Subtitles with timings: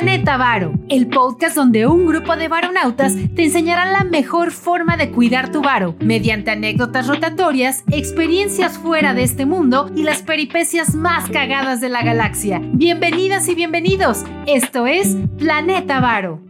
[0.00, 5.12] Planeta Varo, el podcast donde un grupo de varonautas te enseñará la mejor forma de
[5.12, 11.30] cuidar tu varo mediante anécdotas rotatorias, experiencias fuera de este mundo y las peripecias más
[11.30, 12.60] cagadas de la galaxia.
[12.72, 14.24] Bienvenidas y bienvenidos.
[14.48, 16.43] Esto es Planeta Varo.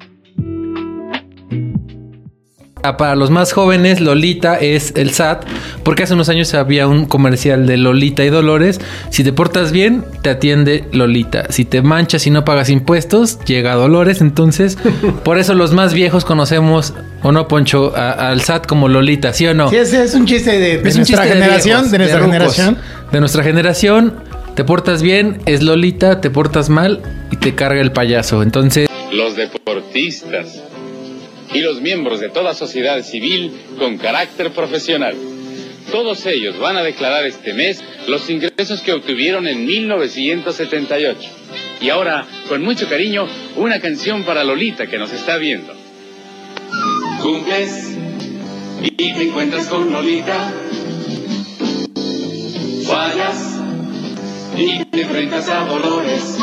[2.86, 5.46] Ah, para los más jóvenes, Lolita es el SAT,
[5.84, 8.78] porque hace unos años había un comercial de Lolita y Dolores.
[9.08, 11.46] Si te portas bien, te atiende Lolita.
[11.48, 14.20] Si te manchas y no pagas impuestos, llega Dolores.
[14.20, 14.76] Entonces,
[15.24, 19.54] por eso los más viejos conocemos, o no, Poncho, al SAT como Lolita, ¿sí o
[19.54, 19.70] no?
[19.70, 22.76] Sí, es un chiste de, nuestra generación, de, nuestra generación.
[23.10, 24.12] De nuestra generación,
[24.56, 28.42] te portas bien, es Lolita, te portas mal y te carga el payaso.
[28.42, 28.90] Entonces...
[29.10, 30.60] Los deportistas
[31.54, 35.14] y los miembros de toda sociedad civil con carácter profesional.
[35.90, 41.20] Todos ellos van a declarar este mes los ingresos que obtuvieron en 1978.
[41.80, 45.72] Y ahora, con mucho cariño, una canción para Lolita que nos está viendo.
[47.22, 47.96] Cumples
[48.82, 50.52] y te encuentras con Lolita.
[52.84, 53.60] Fallas
[54.58, 56.38] y te enfrentas a dolores.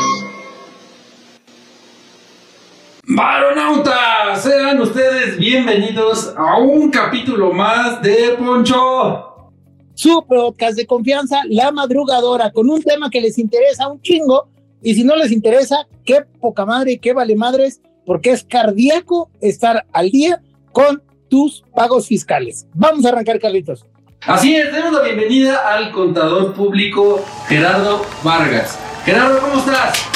[3.14, 9.50] Maronautas, sean ustedes bienvenidos a un capítulo más de Poncho.
[9.94, 14.48] Su podcast de confianza, La Madrugadora, con un tema que les interesa un chingo.
[14.82, 19.86] Y si no les interesa, qué poca madre qué vale madres, porque es cardíaco estar
[19.92, 22.66] al día con tus pagos fiscales.
[22.74, 23.86] Vamos a arrancar, Carlitos.
[24.22, 28.80] Así es, demos la bienvenida al contador público Gerardo Vargas.
[29.04, 30.11] Gerardo, ¿cómo estás?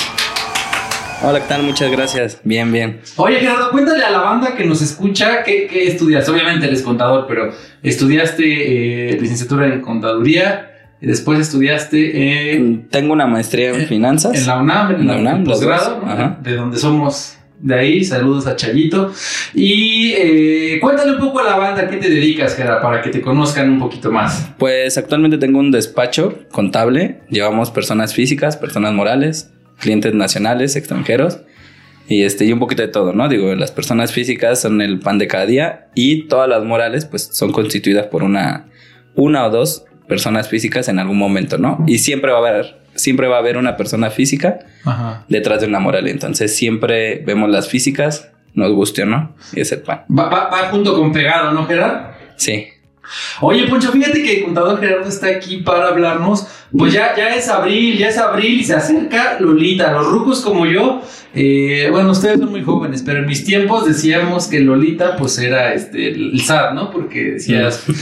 [1.28, 1.64] Hola, ¿qué tal?
[1.64, 2.40] Muchas gracias.
[2.44, 3.00] Bien, bien.
[3.16, 6.30] Oye, Gerardo, cuéntale a la banda que nos escucha qué, qué estudias.
[6.30, 10.72] Obviamente eres contador, pero estudiaste eh, licenciatura en contaduría.
[11.02, 12.74] Y después estudiaste en...
[12.74, 14.40] Mm, tengo una maestría en, finanzas.
[14.40, 16.04] En la UNAM, en, la UNAM, posgrado,
[16.44, 18.04] de donde somos de ahí.
[18.04, 19.12] Saludos a Chayito.
[19.56, 23.22] Y eh, cuéntale un poco a la banda qué te dedicas, Gerardo, para que te
[23.22, 24.52] conozcan un poquito más.
[24.60, 27.22] Pues actualmente tengo un despacho contable.
[27.32, 31.40] Llevamos personas físicas, personas morales, clientes nacionales, extranjeros
[32.08, 33.28] y este y un poquito de todo, ¿no?
[33.30, 37.30] Digo, las personas físicas son el pan de cada día y todas las morales pues
[37.32, 38.68] son constituidas por una
[39.16, 41.84] una o dos personas físicas en algún momento, ¿no?
[41.88, 44.60] Y siempre va a haber siempre va a haber una persona física
[45.28, 49.72] detrás de una moral, entonces siempre vemos las físicas, nos guste o no, y es
[49.72, 50.04] el pan.
[50.10, 52.16] Va, va, va junto con pegado, ¿no, Gerard?
[52.38, 52.68] Sí.
[53.42, 56.48] Oye, Poncho, fíjate que el contador Gerardo está aquí para hablarnos.
[56.78, 59.92] Pues ya, ya es abril, ya es abril y se acerca Lolita.
[59.92, 61.02] Los rucos como yo,
[61.34, 65.74] eh, bueno, ustedes son muy jóvenes, pero en mis tiempos decíamos que Lolita, pues era
[65.74, 66.92] este, el SAT, ¿no?
[66.92, 67.84] Porque decías.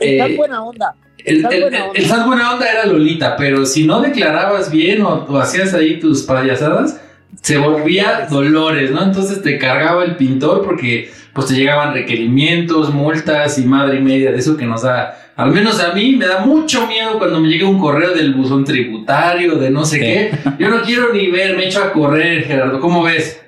[0.00, 0.94] Eh, buena onda.
[1.24, 5.98] El, SAT buena onda era Lolita, pero si no declarabas bien o, o hacías ahí
[5.98, 7.00] tus payasadas,
[7.42, 9.02] se volvía Dolores, ¿no?
[9.02, 14.32] Entonces te cargaba el pintor porque pues te llegaban requerimientos, multas y madre y media
[14.32, 17.48] de eso que nos da, al menos a mí me da mucho miedo cuando me
[17.48, 20.30] llega un correo del buzón tributario, de no sé qué.
[20.58, 23.40] Yo no quiero ni ver, me echo a correr, Gerardo, ¿cómo ves?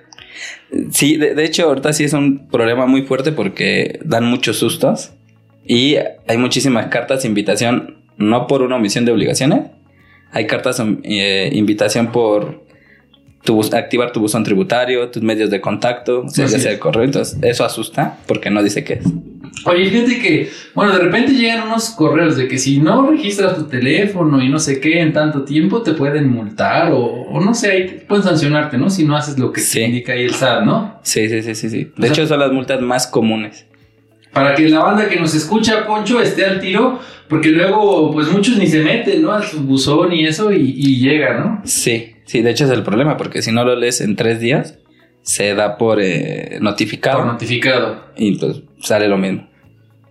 [0.91, 5.13] Sí, de, hecho ahorita sí es un problema muy fuerte porque dan muchos sustos
[5.67, 9.67] y hay muchísimas cartas de invitación, no por una omisión de obligaciones,
[10.31, 12.65] hay cartas de eh, invitación por
[13.43, 17.03] tu activar tu buzón tributario, tus medios de contacto, ya sea el correo.
[17.03, 19.05] Entonces, eso asusta porque no dice qué es.
[19.65, 23.65] Oye, fíjate que, bueno, de repente llegan unos correos de que si no registras tu
[23.65, 28.05] teléfono y no sé qué en tanto tiempo, te pueden multar o, no sé, ahí
[28.09, 28.91] pueden sancionarte, ¿no?
[28.91, 31.01] Si no haces lo que te indica ahí el SAT, ¿no?
[31.03, 31.71] Sí, sí, sí, sí.
[31.71, 31.93] sí.
[31.97, 33.67] De hecho, son las multas más comunes.
[34.33, 36.99] Para que la banda que nos escucha, Poncho, esté al tiro,
[37.29, 39.33] porque luego, pues muchos ni se meten, ¿no?
[39.33, 41.61] Al buzón y eso y, y llega, ¿no?
[41.65, 42.12] Sí.
[42.25, 44.79] Sí, de hecho es el problema, porque si no lo lees en tres días,
[45.23, 47.19] se da por eh, notificado.
[47.19, 48.05] Por notificado.
[48.17, 49.49] Y pues sale lo mismo.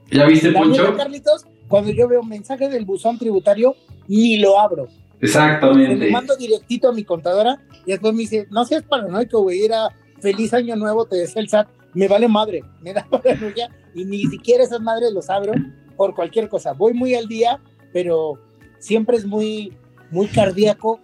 [0.09, 0.95] ¿Ya viste, Poncho?
[0.95, 3.75] Carlitos, cuando yo veo mensaje del buzón tributario,
[4.07, 4.87] ni lo abro.
[5.21, 6.05] Exactamente.
[6.05, 9.89] Me mando directito a mi contadora y después me dice, no seas paranoico, güey, era
[10.19, 14.23] feliz año nuevo, te decía el SAT, me vale madre, me da paranoia y ni
[14.25, 15.53] siquiera esas madres los abro
[15.95, 16.73] por cualquier cosa.
[16.73, 17.59] Voy muy al día,
[17.93, 18.39] pero
[18.79, 19.77] siempre es muy,
[20.09, 20.99] muy cardíaco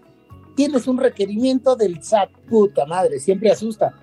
[0.57, 3.93] tienes un requerimiento del SAT, puta madre, siempre asusta.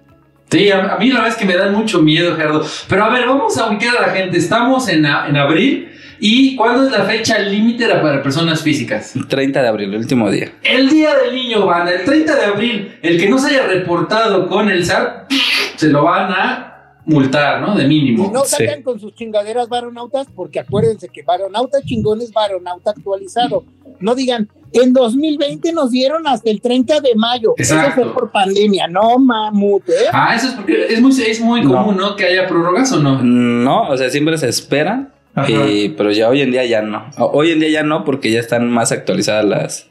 [0.49, 2.65] Sí, a, mí la verdad es que me da mucho miedo, Gerardo.
[2.89, 4.39] Pero a ver, vamos a ubicar a la gente.
[4.39, 5.91] Estamos en, en abril.
[6.21, 9.15] ¿Y cuándo es la fecha límite para personas físicas?
[9.29, 10.53] 30 de abril, el último día.
[10.63, 11.89] El día del niño, van.
[11.89, 15.33] El 30 de abril, el que no se haya reportado con el SAT,
[15.75, 17.75] se lo van a multar, ¿no?
[17.75, 18.27] De mínimo.
[18.27, 23.65] Y no salgan con sus chingaderas varonautas, porque acuérdense que varonauta chingón es varonauta actualizado.
[23.99, 27.55] No digan, En 2020 nos dieron hasta el 30 de mayo.
[27.57, 27.93] Exacto.
[27.93, 29.93] Eso fue por pandemia, no mamut, ¿eh?
[30.13, 32.17] Ah, eso es porque es muy, es muy común, ¿no?
[32.17, 33.23] Que haya prórrogas o no.
[33.23, 35.09] No, o sea, siempre se espera,
[35.49, 37.07] y- pero ya hoy en día ya no.
[37.19, 39.87] Hoy en día ya no porque ya están más actualizadas las,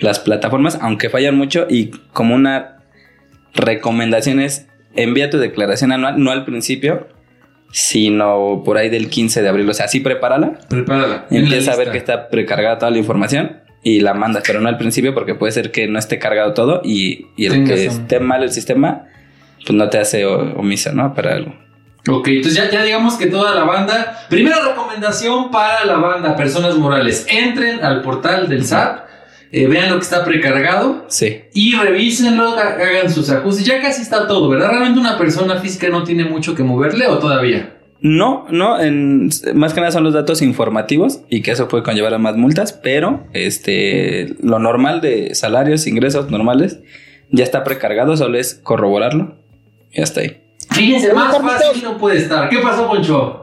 [0.00, 2.78] las plataformas, aunque fallan mucho y como una
[3.54, 4.66] recomendación es
[4.96, 7.08] envía tu declaración anual, no al principio,
[7.72, 9.68] sino por ahí del 15 de abril.
[9.68, 11.26] O sea, sí prepárala, Prepárala.
[11.30, 14.78] Empieza a ver que está precargada toda la información y la mandas, pero no al
[14.78, 17.94] principio porque puede ser que no esté cargado todo y, y el Tengas que un-
[17.94, 19.04] esté mal el sistema,
[19.64, 21.14] pues no te hace o- omiso, ¿no?
[21.14, 21.54] Para algo.
[22.08, 24.26] Ok, entonces ya, ya digamos que toda la banda.
[24.28, 27.26] Primera recomendación para la banda, personas morales.
[27.30, 29.04] Entren al portal del SAT,
[29.52, 31.42] eh, vean lo que está precargado Sí.
[31.54, 33.64] y revísenlo, ha- hagan sus ajustes.
[33.64, 34.68] Ya casi está todo, ¿verdad?
[34.70, 37.70] ¿Realmente una persona física no tiene mucho que moverle o todavía?
[38.00, 42.12] No, no, en, más que nada son los datos informativos y que eso puede conllevar
[42.12, 46.80] a más multas, pero este lo normal de salarios, ingresos normales
[47.30, 49.36] ya está precargado, solo es corroborarlo
[49.90, 50.40] y hasta ahí.
[50.70, 51.62] Fíjense, más Carlitos.
[51.62, 52.48] fácil no puede estar.
[52.50, 53.40] ¿Qué pasó, Poncho?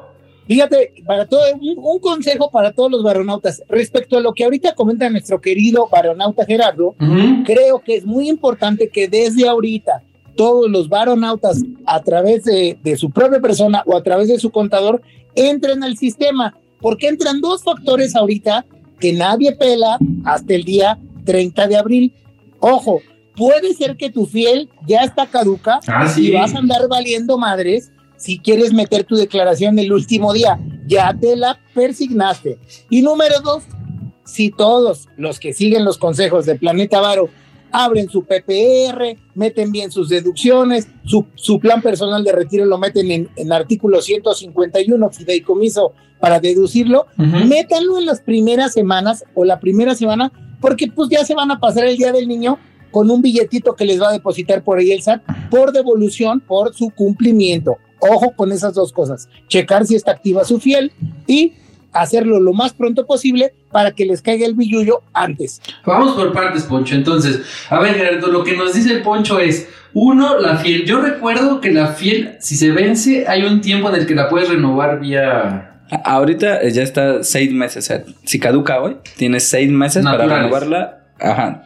[0.48, 3.64] Fíjate, para todo, un, un consejo para todos los varonautas.
[3.70, 6.96] Respecto a lo que ahorita comenta nuestro querido varonauta Gerardo,
[7.46, 10.04] creo que es muy importante que desde ahorita
[10.42, 14.50] todos los varonautas, a través de, de su propia persona o a través de su
[14.50, 15.04] contador,
[15.36, 18.66] entren al sistema, porque entran dos factores ahorita
[19.00, 22.14] que nadie pela hasta el día 30 de abril.
[22.60, 23.02] Ojo,
[23.36, 26.30] puede ser que tu fiel ya está caduca Ah, sí.
[26.30, 30.60] y vas a andar valiendo madres si quieres meter tu declaración el último día.
[30.88, 32.58] Ya te la persignaste.
[32.90, 33.62] Y número dos,
[34.26, 37.30] si todos los que siguen los consejos de Planeta Varo
[37.72, 43.12] abren su PPR, meten bien sus deducciones, su, su plan personal de retiro lo meten
[43.12, 47.48] en, en artículo 151, fideicomiso, para deducirlo, Ujú.
[47.48, 50.32] métanlo en las primeras semanas o la primera semana,
[50.62, 52.60] porque pues ya se van a pasar el día del niño
[52.92, 56.76] con un billetito que les va a depositar por ahí el SAT por devolución por
[56.76, 57.78] su cumplimiento.
[58.00, 60.92] Ojo con esas dos cosas, checar si está activa su fiel
[61.26, 61.54] y
[61.94, 65.62] hacerlo lo más pronto posible para que les caiga el billullo antes.
[65.86, 66.96] Vamos por partes, Poncho.
[66.96, 70.86] Entonces, a ver, Gerardo, lo que nos dice el Poncho es, uno, la fiel.
[70.86, 74.30] Yo recuerdo que la fiel, si se vence, hay un tiempo en el que la
[74.30, 75.68] puedes renovar vía...
[76.06, 80.26] Ahorita eh, ya está seis meses, o sea, si caduca hoy, tienes seis meses para
[80.26, 81.64] renovarla, ajá,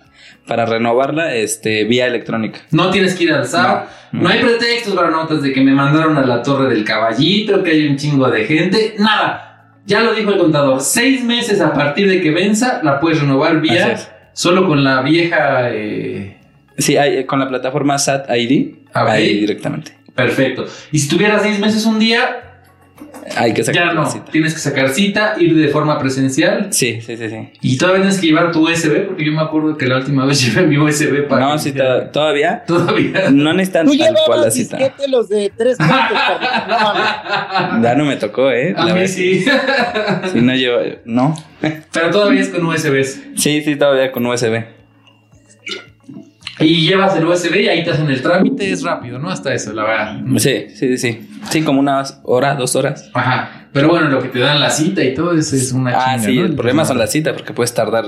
[0.48, 2.60] para renovarla, este, vía electrónica.
[2.72, 3.86] No tienes que ir al SAT.
[4.14, 4.30] No, No.
[4.30, 7.88] hay pretextos para notas de que me mandaron a la Torre del Caballito, que hay
[7.88, 8.96] un chingo de gente.
[8.98, 9.45] Nada.
[9.86, 10.82] Ya lo dijo el contador.
[10.82, 13.98] Seis meses a partir de que venza, la puedes renovar vía...
[14.34, 15.70] Solo con la vieja...
[15.72, 16.38] eh,
[16.78, 19.94] Sí, hay, eh, con la plataforma SAT ID, Ah, ahí directamente.
[20.14, 20.66] Perfecto.
[20.92, 22.55] Y si tuviera seis meses un día,
[23.38, 24.06] Hay que sacar ya la no.
[24.10, 24.26] cita.
[24.32, 26.68] Tienes que sacar cita, ir de forma presencial.
[26.72, 27.50] Sí, sí, sí, sí.
[27.62, 30.42] Y todavía tienes que llevar tu USB, porque yo me acuerdo que la última vez
[30.46, 31.46] llevé mi USB para.
[31.48, 31.74] No, sí,
[32.14, 33.30] todavía Todavía.
[33.32, 34.78] no necesitan Tú tal cual la cita.
[35.10, 35.78] los de tres.
[35.80, 37.82] No mames.
[37.84, 38.74] Ya no me tocó, ¿eh?
[38.78, 39.44] A mí sí.
[40.32, 40.80] Sí, no llevo.
[41.06, 41.36] No.
[41.92, 43.22] Pero todavía es con USBs.
[43.38, 44.64] Sí, sí, todavía con USB.
[46.60, 48.72] Y llevas el USB y ahí te hacen el trámite.
[48.72, 49.30] Es rápido, ¿no?
[49.30, 50.22] Hasta eso, la verdad.
[50.38, 51.30] Sí, sí, sí, sí.
[51.50, 53.10] Sí, como unas hora, dos horas.
[53.14, 53.68] Ajá.
[53.74, 56.26] Pero bueno, lo que te dan la cita y todo eso es una Ah, chinga,
[56.30, 56.46] sí, ¿no?
[56.46, 58.06] el problema son las citas porque puedes tardar.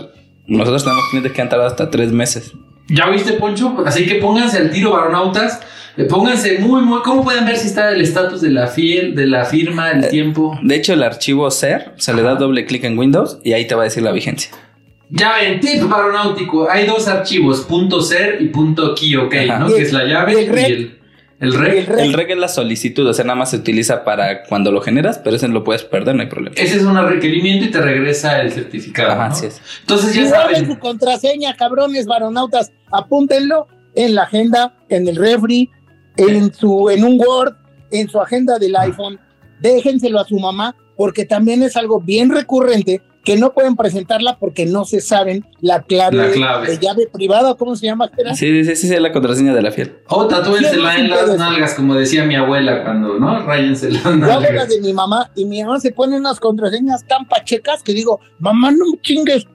[0.47, 2.53] Nosotros tenemos clientes que han tardado hasta tres meses.
[2.87, 3.83] ¿Ya viste, Poncho?
[3.85, 5.59] Así que pónganse al tiro, varonautas.
[5.97, 7.01] Eh, Pónganse muy, muy.
[7.01, 10.07] ¿Cómo pueden ver si está el estatus de la fiel, de la firma, el Eh,
[10.09, 10.57] tiempo?
[10.61, 13.73] De hecho, el archivo SER se le da doble clic en Windows y ahí te
[13.75, 14.51] va a decir la vigencia.
[15.09, 16.69] Ven, tip varonáutico.
[16.69, 19.59] Hay dos archivos, punto .ser y punto .key, ok, Ajá.
[19.59, 19.69] ¿no?
[19.69, 20.65] Y Que el- es la y llave el y rec.
[20.67, 20.99] el,
[21.39, 21.77] el Y rec.
[21.77, 21.99] el rec.
[21.99, 25.17] El reg es la solicitud, o sea, nada más se utiliza para cuando lo generas,
[25.19, 26.55] pero ese lo puedes perder, no hay problema.
[26.57, 29.11] Ese es un requerimiento y te regresa el certificado.
[29.11, 29.33] Ajá, ¿no?
[29.33, 29.61] así es.
[29.81, 30.79] Entonces ya Y guarden su saben.
[30.79, 32.71] contraseña, cabrones varonautas.
[32.91, 35.69] Apúntenlo en la agenda, en el refri,
[36.17, 37.55] en su, en un Word,
[37.91, 39.19] en su agenda del iPhone.
[39.61, 44.65] Déjenselo a su mamá, porque también es algo bien recurrente que no pueden presentarla porque
[44.65, 46.67] no se saben la clave, La clave.
[46.69, 48.05] de llave privada, ¿cómo se llama?
[48.05, 48.33] Espera.
[48.35, 49.97] Sí, sí, sí, sí, es la contraseña de la fiel.
[50.07, 53.45] O tatúensela Sí, en las nalgas, como decía mi abuela cuando, ¿no?
[53.45, 54.69] Ráyense las Yo hago la nalgas.
[54.69, 58.71] de mi mamá y mi mamá se pone unas contraseñas tan pachecas que digo, mamá,
[58.71, 59.45] no me chingues.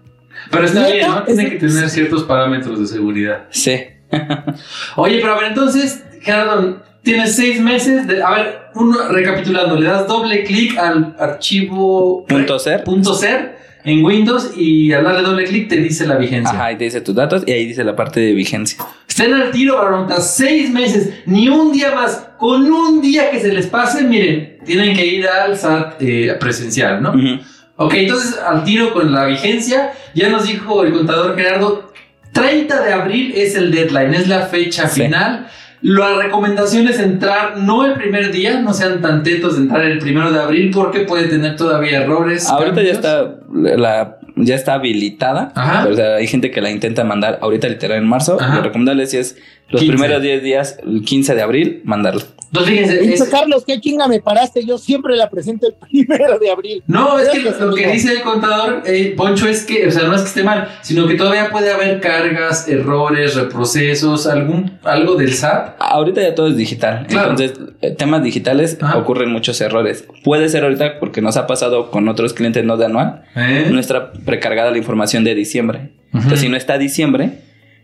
[0.51, 1.23] Pero está bien, ¿no?
[1.25, 3.45] Tiene que tener ciertos parámetros de seguridad.
[3.49, 3.81] Sí.
[4.97, 8.23] Oye, pero a ver, entonces, Gerardo, tienes seis meses de.
[8.23, 12.27] A ver, uno, recapitulando, le das doble clic al archivo.
[12.27, 12.85] Punto ser.
[12.85, 16.53] Punto ser en Windows y al darle doble clic te dice la vigencia.
[16.55, 18.79] Ajá, ahí te dice tus datos y ahí dice la parte de vigencia.
[19.09, 22.29] Estén al tiro, varontas, seis meses, ni un día más.
[22.39, 27.03] Con un día que se les pase, miren, tienen que ir al SAT eh, presencial,
[27.03, 27.11] ¿no?
[27.11, 27.41] Ujú.
[27.77, 31.93] Ok, entonces al tiro con la vigencia, ya nos dijo el contador Gerardo,
[32.33, 35.03] 30 de abril es el deadline, es la fecha Sí.
[35.03, 35.49] final.
[35.83, 39.99] La recomendación es entrar no el primer día, no sean tan tetos de entrar el
[39.99, 42.49] primero de abril porque puede tener todavía errores.
[42.49, 42.97] Ahorita ya cambios.
[42.99, 45.53] está la ya está habilitada.
[45.55, 45.89] Ajá.
[45.89, 48.39] O sea, hay gente que la intenta mandar ahorita literal en marzo.
[48.41, 48.57] Ajá.
[48.57, 49.37] Lo recomendable sí es
[49.73, 49.93] los 15.
[49.97, 52.23] primeros 10 días, el 15 de abril, mandarlo.
[52.53, 54.63] Entonces, fíjense, Dice es- Carlos, qué chinga me paraste.
[54.67, 56.83] Yo siempre la presento el primero de abril.
[56.87, 60.15] No, es que lo que dice el contador, eh, Poncho, es que, o sea, no
[60.15, 65.33] es que esté mal, sino que todavía puede haber cargas, errores, reprocesos, algún, algo del
[65.33, 65.77] SAT.
[65.79, 67.07] Ahorita ya todo es digital.
[67.09, 67.31] Claro.
[67.31, 68.99] Entonces, eh, temas digitales Ajá.
[68.99, 70.07] ocurren muchos errores.
[70.23, 73.23] Puede ser ahorita porque nos ha pasado con otros clientes no de anual.
[73.35, 73.69] ¿Eh?
[73.71, 75.93] Nuestra precargada la información de diciembre.
[76.13, 77.39] Entonces, si no está diciembre,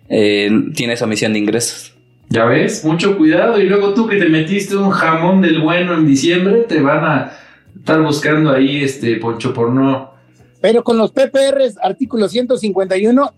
[0.08, 1.94] eh, tienes omisión de ingresos.
[2.30, 3.60] Ya ves, mucho cuidado.
[3.60, 7.32] Y luego tú que te metiste un jamón del bueno en diciembre, te van a
[7.76, 10.12] estar buscando ahí, este, Poncho, por no.
[10.60, 13.32] Pero con los PPRs, artículo 151,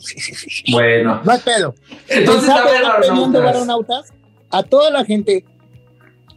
[0.73, 1.21] Bueno.
[1.23, 1.75] no hay pedo.
[2.09, 4.13] Entonces, a ver, aeronautas
[4.51, 5.45] a toda la gente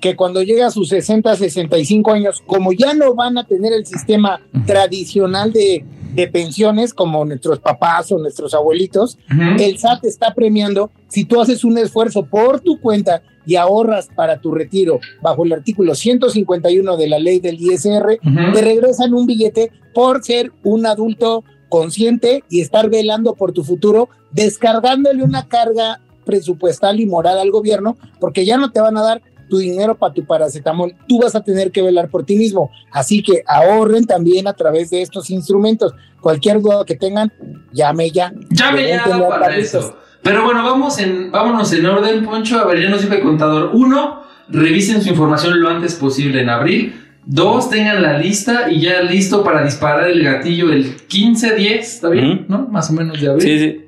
[0.01, 3.85] que cuando llega a sus 60, 65 años, como ya no van a tener el
[3.85, 9.17] sistema tradicional de, de pensiones como nuestros papás o nuestros abuelitos,
[9.59, 14.39] el SAT está premiando si tú haces un esfuerzo por tu cuenta y ahorras para
[14.39, 18.19] tu retiro bajo el artículo 151 de la ley del ISR,
[18.53, 24.09] te regresan un billete por ser un adulto consciente y estar velando por tu futuro,
[24.31, 29.21] descargándole una carga presupuestal y moral al gobierno, porque ya no te van a dar
[29.53, 32.71] tu dinero para tu paracetamol, tú vas a tener que velar por ti mismo.
[32.91, 35.93] Así que ahorren también a través de estos instrumentos.
[36.21, 37.31] Cualquier duda que tengan,
[37.71, 38.33] llame ya.
[38.49, 39.95] Llame ya para eso.
[40.23, 42.57] Pero bueno, vamos en, vámonos en orden, Poncho.
[42.57, 43.69] A ver, ya nos dijo el contador.
[43.73, 46.99] Uno, revisen su información lo antes posible en abril.
[47.23, 52.09] Dos, tengan la lista y ya listo para disparar el gatillo el 15, 10, ¿está
[52.09, 52.47] bien?
[52.49, 52.67] ¿No?
[52.69, 53.43] Más o menos de abril.
[53.43, 53.82] Sí, sí.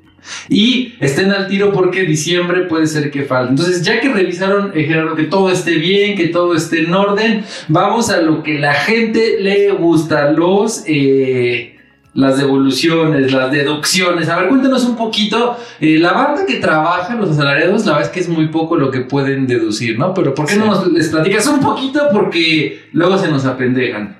[0.48, 3.50] Y estén al tiro porque diciembre puede ser que falte.
[3.50, 7.44] Entonces, ya que revisaron, eh, Gerardo, que todo esté bien, que todo esté en orden,
[7.68, 10.84] vamos a lo que la gente le gusta, los...
[10.86, 11.72] eh,
[12.16, 14.28] las devoluciones, las deducciones.
[14.30, 15.56] A ver, cuéntanos un poquito.
[15.80, 18.90] eh, la banda que trabaja, los asalariados, la verdad es que es muy poco lo
[18.90, 20.14] que pueden deducir, ¿no?
[20.14, 22.08] Pero ¿por qué no nos les platicas un poquito?
[22.10, 24.18] Porque luego se nos apendejan.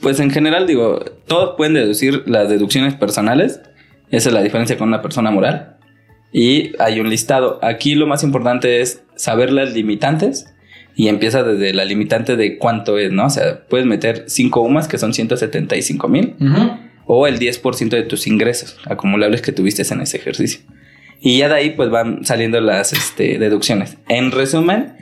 [0.00, 3.60] Pues en general digo, todos pueden deducir las deducciones personales.
[4.12, 5.78] Esa es la diferencia con una persona moral.
[6.32, 7.58] Y hay un listado.
[7.62, 10.46] Aquí lo más importante es saber las limitantes.
[10.94, 13.24] Y empieza desde la limitante de cuánto es, ¿no?
[13.26, 16.70] O sea, puedes meter 5 UMAS, que son 175 mil, Ujú.
[17.06, 20.60] o el 10% de tus ingresos acumulables que tuviste en ese ejercicio.
[21.18, 23.96] Y ya de ahí pues van saliendo las este, deducciones.
[24.08, 24.96] En resumen,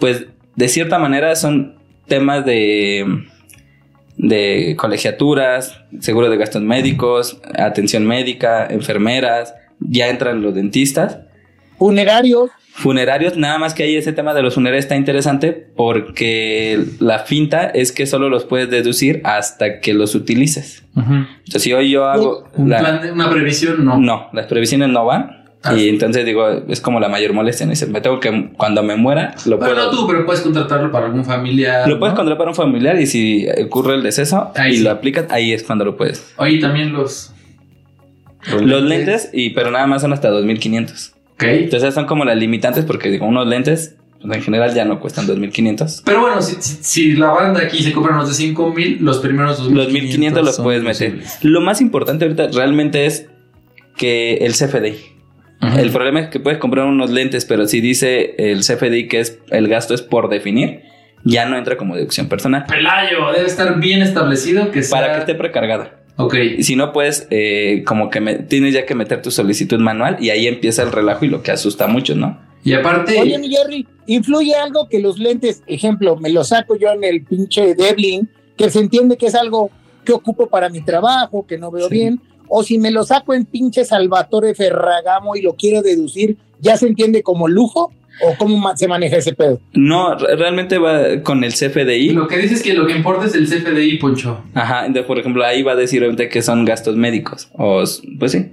[0.00, 1.76] pues de cierta manera son
[2.08, 3.06] temas de,
[4.18, 11.18] de colegiaturas, seguro de gastos médicos, atención médica, enfermeras, ya entran los dentistas.
[11.78, 17.20] Funerarios, Funerarios, nada más que ahí ese tema de los funerarios está interesante porque la
[17.20, 20.84] finta es que solo los puedes deducir hasta que los utilices.
[20.94, 21.14] Ujú.
[21.14, 22.44] Entonces, si hoy yo hago...
[22.54, 23.96] Un la- plan de- una previsión, no.
[23.98, 25.35] no, las previsiones no van.
[25.66, 25.88] Ah, y sí.
[25.88, 27.86] entonces digo, es como la mayor molestia en ese.
[27.86, 29.90] Me tengo que, cuando me muera, lo Bueno, puedo.
[29.92, 31.88] no tú, pero puedes contratarlo para algún familiar.
[31.88, 32.16] Lo puedes ¿no?
[32.16, 34.82] contratar para un familiar y si ocurre el deceso Ahí y sí.
[34.82, 36.32] lo aplicas, ahí es cuando lo puedes.
[36.36, 37.32] Oye, también los.
[38.62, 41.14] Los lentes, y pero nada más son hasta 2500.
[41.34, 41.42] Ok.
[41.42, 45.26] Entonces son como las limitantes porque digo, unos lentes pues, en general ya no cuestan
[45.26, 46.02] 2500.
[46.04, 49.58] Pero bueno, si, si, si la banda aquí se compran los de 5000, los primeros
[49.58, 49.84] 2500.
[49.84, 51.10] Los 1500 los puedes meter.
[51.10, 51.38] posibles.
[51.42, 53.26] Lo más importante ahorita realmente es
[53.96, 54.94] que el CFDI.
[55.60, 59.38] El problema es que puedes comprar unos lentes, pero si dice el CFDI que es
[59.50, 60.82] el gasto es por definir,
[61.24, 62.64] ya no entra como deducción personal.
[62.68, 65.00] Pelayo, debe estar bien establecido que sea.
[65.00, 66.00] Para que esté precargada.
[66.18, 66.34] Ok.
[66.58, 70.16] Y si no, puedes, eh, como que me- tienes ya que meter tu solicitud manual
[70.20, 72.38] y ahí empieza el relajo y lo que asusta mucho, ¿no?
[72.64, 73.20] Y aparte.
[73.20, 77.22] Oye, mi Jerry, ¿influye algo que los lentes, ejemplo, me los saco yo en el
[77.24, 79.70] pinche Devlin, que se entiende que es algo
[80.04, 81.94] que ocupo para mi trabajo, que no veo Sí.
[81.94, 82.20] bien?
[82.48, 86.86] O si me lo saco en pinche Salvatore Ferragamo y lo quiero deducir, ¿ya se
[86.86, 87.92] entiende como lujo?
[88.22, 89.60] ¿O cómo se maneja ese pedo?
[89.74, 92.10] No, re- realmente va con el CFDI.
[92.14, 94.40] Lo que dices que lo que importa es el CFDI, Poncho.
[94.54, 97.50] Ajá, entonces, por ejemplo, ahí va a decir obviamente que son gastos médicos.
[97.58, 97.84] O,
[98.18, 98.46] pues sí.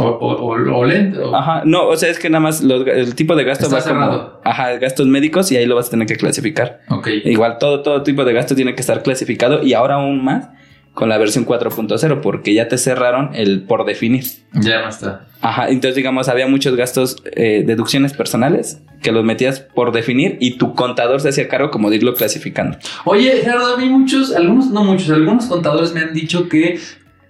[0.00, 1.20] O, o, o, o lente.
[1.32, 3.82] Ajá, no, o sea, es que nada más los el tipo de gasto Está va
[3.84, 3.94] como.
[3.94, 4.40] cerrado.
[4.42, 6.80] Ajá, gastos médicos y ahí lo vas a tener que clasificar.
[6.90, 7.06] Ok.
[7.24, 10.48] Igual todo, todo tipo de gasto tiene que estar clasificado y ahora aún más
[10.94, 14.24] con la versión 4.0 porque ya te cerraron el por definir.
[14.52, 15.26] Ya no está.
[15.40, 20.56] Ajá, entonces digamos, había muchos gastos, eh, deducciones personales que los metías por definir y
[20.56, 22.78] tu contador se hacía cargo como de irlo clasificando.
[23.04, 26.78] Oye, Gerardo, a mí muchos, algunos, no muchos, algunos contadores me han dicho que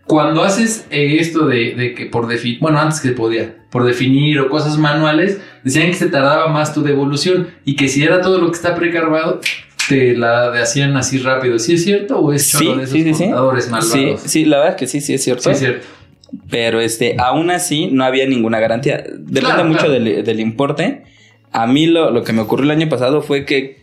[0.06, 4.38] cuando haces eh, esto de, de, que por definir, bueno, antes que podía, por definir
[4.40, 8.38] o cosas manuales, decían que se tardaba más tu devolución y que si era todo
[8.38, 9.40] lo que está precargado,
[9.88, 11.58] te la hacían así rápido.
[11.58, 14.20] ¿Sí es cierto o es sí, de esos sí, contadores malvados?
[14.20, 15.42] Sí, sí, la verdad es que sí, sí es cierto.
[15.42, 15.86] Sí es cierto.
[16.50, 18.98] Pero este, aún así no había ninguna garantía.
[18.98, 19.92] Depende claro, mucho claro.
[19.92, 21.04] Del, del, importe.
[21.52, 23.82] A mí lo, lo, que me ocurrió el año pasado fue que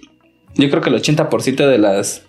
[0.56, 2.26] yo creo que el 80% de las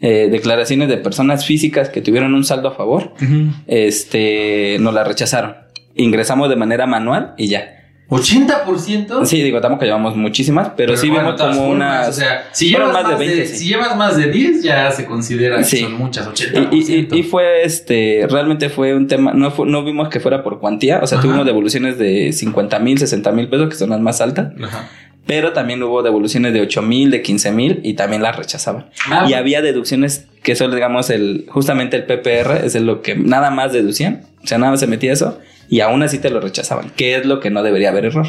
[0.00, 3.54] eh, declaraciones de personas físicas que tuvieron un saldo a favor, uh -huh.
[3.66, 5.56] este, nos la rechazaron.
[5.94, 7.83] Ingresamos de manera manual y ya.
[8.08, 9.24] ¿80%?
[9.24, 12.08] Sí, digo, tampoco llevamos muchísimas, pero, pero sí bueno, vemos como unas.
[12.08, 13.56] O sea, si llevas más, de 20, de, sí.
[13.56, 15.78] si llevas más de 10, ya se considera que sí.
[15.78, 16.68] son muchas, 80%.
[16.70, 20.42] Y, y, y, fue este, realmente fue un tema, no, fue, no vimos que fuera
[20.42, 21.26] por cuantía, o sea, Ajá.
[21.26, 24.52] tuvimos devoluciones de 50 mil, 60 mil pesos, que son las más altas.
[24.62, 24.88] Ajá.
[25.26, 28.90] Pero también hubo devoluciones de 8 mil, de 15 mil y también las rechazaban.
[29.10, 33.50] Ah, y había deducciones que eso, digamos, el, justamente el PPR es lo que nada
[33.50, 34.22] más deducían.
[34.42, 35.38] O sea, nada más se metía eso
[35.68, 38.26] y aún así te lo rechazaban, que es lo que no debería haber error.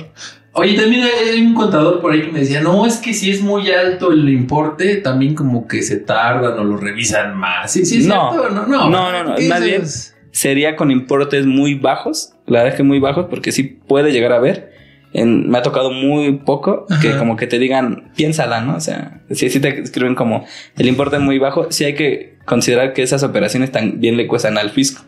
[0.54, 3.42] Oye, también hay un contador por ahí que me decía, no, es que si es
[3.42, 7.74] muy alto el importe, también como que se tardan o lo revisan más.
[7.74, 8.50] Sí, sí, no, cierto?
[8.52, 9.48] no, no, no, no, no.
[9.50, 9.84] más bien
[10.32, 14.32] sería con importes muy bajos, la verdad es que muy bajos, porque sí puede llegar
[14.32, 14.75] a haber.
[15.15, 17.01] En, me ha tocado muy poco Ajá.
[17.01, 18.75] que como que te digan, piénsala, ¿no?
[18.75, 20.45] O sea, si, si te escriben como
[20.77, 24.72] el importe muy bajo, sí hay que considerar que esas operaciones también le cuestan al
[24.72, 25.03] fisco.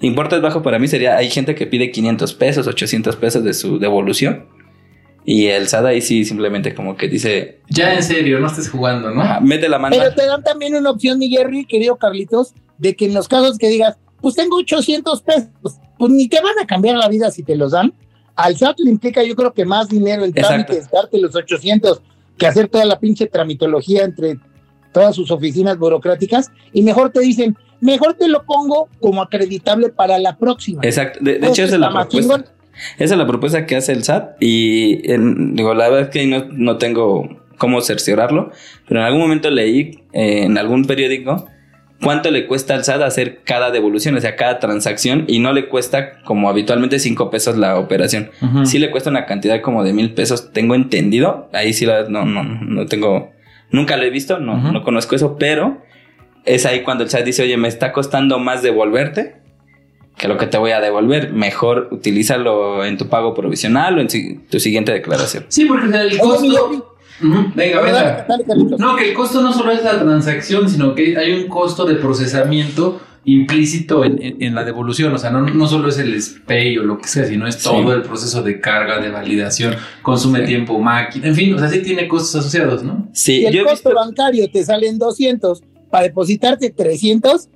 [0.00, 3.78] Importes bajos para mí sería, hay gente que pide 500 pesos, 800 pesos de su
[3.78, 4.46] devolución.
[5.24, 7.60] Y el SAT ahí sí simplemente como que dice...
[7.68, 9.22] Ya en serio, no estés jugando, ¿no?
[9.22, 9.96] Ajá, mete la mano.
[9.98, 13.58] Pero te dan también una opción, mi Jerry, querido Carlitos, de que en los casos
[13.58, 15.50] que digas, pues tengo 800 pesos,
[15.98, 17.92] pues ni te van a cambiar la vida si te los dan.
[18.38, 22.00] Al SAT le implica yo creo que más dinero en trámites, darte los 800
[22.36, 24.38] que hacer toda la pinche tramitología entre
[24.92, 30.20] todas sus oficinas burocráticas y mejor te dicen, mejor te lo pongo como acreditable para
[30.20, 30.82] la próxima.
[30.84, 31.18] Exacto.
[31.20, 32.20] De, de hecho, esa es la propuesta.
[32.20, 32.44] Chingón.
[32.96, 36.24] Esa es la propuesta que hace el SAT y en, digo, la verdad es que
[36.28, 38.52] no, no tengo cómo cerciorarlo,
[38.86, 41.48] pero en algún momento leí eh, en algún periódico
[42.00, 45.68] cuánto le cuesta al SAT hacer cada devolución, o sea, cada transacción, y no le
[45.68, 48.30] cuesta como habitualmente 5 pesos la operación.
[48.40, 48.66] Uh -huh.
[48.66, 51.48] Sí le cuesta una cantidad como de mil pesos, tengo entendido.
[51.52, 53.32] Ahí sí la, no, no, no tengo,
[53.70, 54.72] nunca lo he visto, no, uh -huh.
[54.72, 55.82] no conozco eso, pero
[56.44, 59.36] es ahí cuando el SAT dice, oye, me está costando más devolverte
[60.16, 61.32] que lo que te voy a devolver.
[61.32, 64.08] Mejor utilízalo en tu pago provisional o en
[64.48, 65.44] tu siguiente declaración.
[65.48, 66.96] Sí, porque el costo...
[67.20, 67.54] Uh -huh.
[67.54, 68.26] Venga, venga.
[68.78, 71.96] No, que el costo no solo es la transacción, sino que hay un costo de
[71.96, 75.12] procesamiento implícito en, en, en la devolución.
[75.12, 77.82] O sea, no, no, solo es el SPAY o lo que sea, sino es todo
[77.82, 77.90] sí.
[77.90, 80.46] el proceso de carga, de validación, consume sí.
[80.46, 83.08] tiempo, máquina, en fin, o sea, sí tiene costos asociados, ¿no?
[83.12, 83.94] Sí, y el costo visto...
[83.94, 87.48] bancario te salen 200 para depositarte 300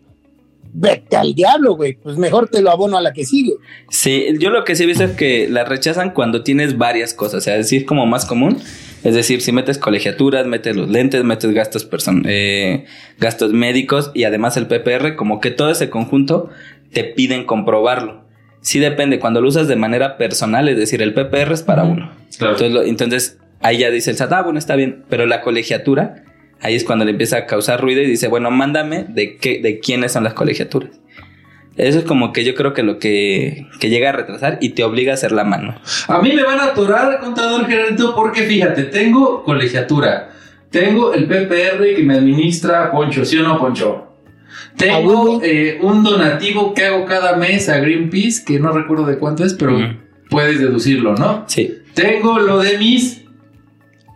[0.72, 1.94] vete al diablo, güey.
[1.94, 3.54] Pues mejor te lo abono a la que sigue.
[3.90, 7.34] Sí, yo lo que sí he visto es que la rechazan cuando tienes varias cosas.
[7.34, 8.58] O sea, es decir, como más común.
[9.04, 12.84] Es decir, si metes colegiaturas, metes los lentes, metes gastos, person eh,
[13.18, 16.50] gastos médicos y además el PPR, como que todo ese conjunto
[16.92, 18.22] te piden comprobarlo.
[18.60, 22.12] Sí depende, cuando lo usas de manera personal, es decir, el PPR es para uno.
[22.38, 22.52] Claro.
[22.52, 26.22] Entonces, lo, entonces, ahí ya dice el SAT, ah, bueno, está bien, pero la colegiatura,
[26.62, 29.80] ahí es cuando le empieza a causar ruido y dice, bueno, mándame de qué, de
[29.80, 30.90] quiénes son las colegiaturas.
[31.76, 34.84] Eso es como que yo creo que lo que, que llega a retrasar y te
[34.84, 35.74] obliga a hacer la mano.
[36.08, 40.30] A mí me van a atorar, contador Gerardo, porque fíjate, tengo colegiatura,
[40.70, 44.08] tengo el PPR que me administra Poncho, ¿sí o no, Poncho?
[44.76, 49.44] Tengo eh, un donativo que hago cada mes a Greenpeace, que no recuerdo de cuánto
[49.44, 49.78] es, pero
[50.28, 51.44] puedes deducirlo, ¿no?
[51.46, 51.78] Sí.
[51.94, 53.24] Tengo lo de mis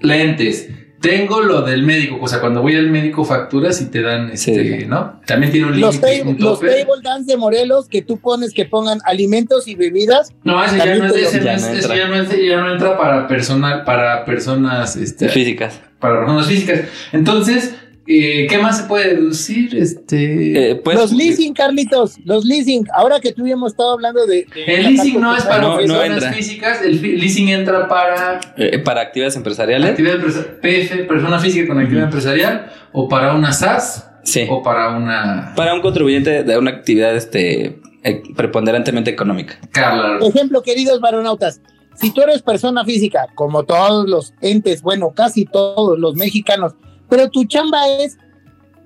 [0.00, 0.70] lentes.
[1.06, 4.80] Tengo lo del médico, o sea, cuando voy al médico facturas y te dan, este,
[4.80, 4.86] sí.
[4.86, 5.20] ¿no?
[5.24, 5.84] También tiene un link.
[5.84, 10.32] Los, table, los table dance de Morelos que tú pones que pongan alimentos y bebidas.
[10.42, 12.72] No, ese ya no, es, ese ya, no es, ese ya, no es, ya no
[12.72, 15.80] entra para personal, para personas este, físicas.
[16.00, 16.80] Para personas físicas.
[17.12, 17.74] Entonces,
[18.06, 19.76] eh, ¿Qué más se puede deducir?
[19.76, 20.70] Este...
[20.70, 22.86] Eh, pues, los leasing, Carlitos, los leasing.
[22.94, 24.46] Ahora que tú y hemos estado hablando de.
[24.54, 28.40] de el leasing no es para no, personas no físicas, el leasing entra para.
[28.56, 29.90] Eh, para actividades empresariales.
[29.90, 32.12] Actividad PF, persona física con actividad uh -huh.
[32.12, 34.46] empresarial, o para una SAS, sí.
[34.48, 35.52] o para una.
[35.56, 39.58] Para un contribuyente de una actividad este, eh, preponderantemente económica.
[39.72, 40.20] Claro.
[40.24, 41.60] Ejemplo, queridos varonautas.
[41.96, 46.74] Si tú eres persona física, como todos los entes, bueno, casi todos los mexicanos,
[47.08, 48.16] pero tu chamba es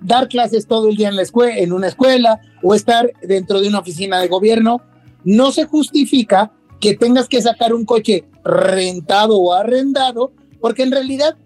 [0.01, 3.69] dar clases todo el día en, la escuela, en una escuela o estar dentro de
[3.69, 4.81] una oficina de gobierno.
[5.25, 11.37] No se justifica que tengas que sacar un coche rentado o arrendado, porque en realidad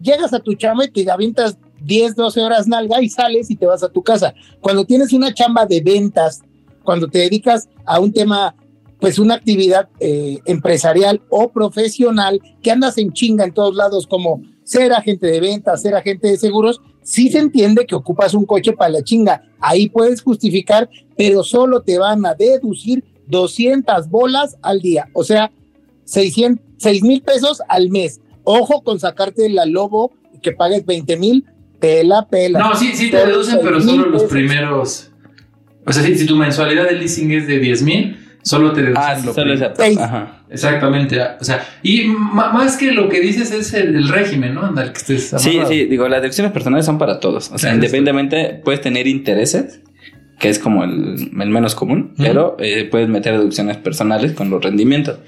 [0.00, 3.66] llegas a tu chamba y te avientas 10, 12 horas nalga y sales y te
[3.66, 4.34] vas a tu casa.
[4.60, 6.42] Cuando tienes una chamba de ventas,
[6.84, 8.54] cuando te dedicas a un tema,
[9.00, 14.42] pues una actividad eh, empresarial o profesional, que andas en chinga en todos lados como
[14.68, 18.72] ser agente de ventas, ser agente de seguros, sí se entiende que ocupas un coche
[18.72, 19.40] para la chinga.
[19.60, 25.50] Ahí puedes justificar, pero solo te van a deducir 200 bolas al día, o sea,
[26.04, 28.20] 600, 6 mil pesos al mes.
[28.44, 31.46] Ojo con sacarte la lobo que pagues 20 mil,
[31.80, 32.58] pela, pela.
[32.58, 35.10] No, sí, sí te deducen, pero solo los primeros.
[35.86, 39.14] O sea, si, tu mensualidad de leasing es de 10 mil, solo te deducen ah,
[39.24, 39.74] lo solo primero.
[39.78, 40.42] esa- Ajá.
[40.50, 41.20] Exactamente.
[41.40, 44.64] O sea, y más que lo que dices es el, el régimen, ¿no?
[44.66, 45.68] Andar que estés Sí, amarrado.
[45.72, 47.46] sí, digo, las deducciones personales son para todos.
[47.52, 49.80] O sea, Claro, independientemente, puedes tener intereses,
[50.38, 54.62] que es como el, el menos común, pero eh, puedes meter deducciones personales con los
[54.62, 55.18] rendimientos.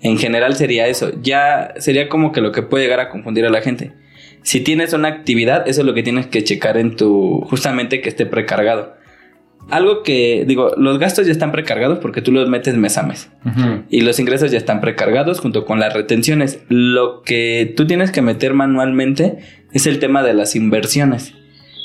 [0.00, 1.12] En general sería eso.
[1.22, 3.92] Ya sería como que lo que puede llegar a confundir a la gente.
[4.42, 8.08] Si tienes una actividad, eso es lo que tienes que checar en tu, justamente que
[8.08, 8.94] esté precargado.
[9.70, 13.30] Algo que, digo, los gastos ya están precargados porque tú los metes mes a mes.
[13.90, 16.60] Y los ingresos ya están precargados junto con las retenciones.
[16.68, 19.38] Lo que tú tienes que meter manualmente
[19.72, 21.34] es el tema de las inversiones.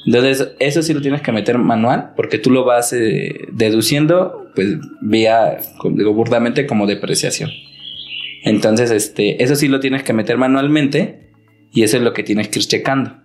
[0.06, 4.78] Entonces, eso sí lo tienes que meter manual porque tú lo vas eh, deduciendo, pues,
[5.02, 5.58] vía,
[5.92, 7.52] digo, burdamente como depreciación.
[8.44, 11.32] Entonces, este, eso sí lo tienes que meter manualmente
[11.72, 13.16] y eso es lo que tienes que ir checando.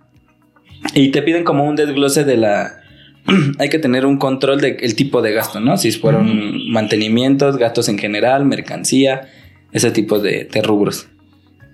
[0.93, 2.78] Y te piden como un desglose de la...
[3.59, 5.77] Hay que tener un control del tipo de gasto, ¿no?
[5.77, 9.29] Si fueron mantenimientos, gastos en general, mercancía,
[9.71, 11.07] ese tipo de, de rubros.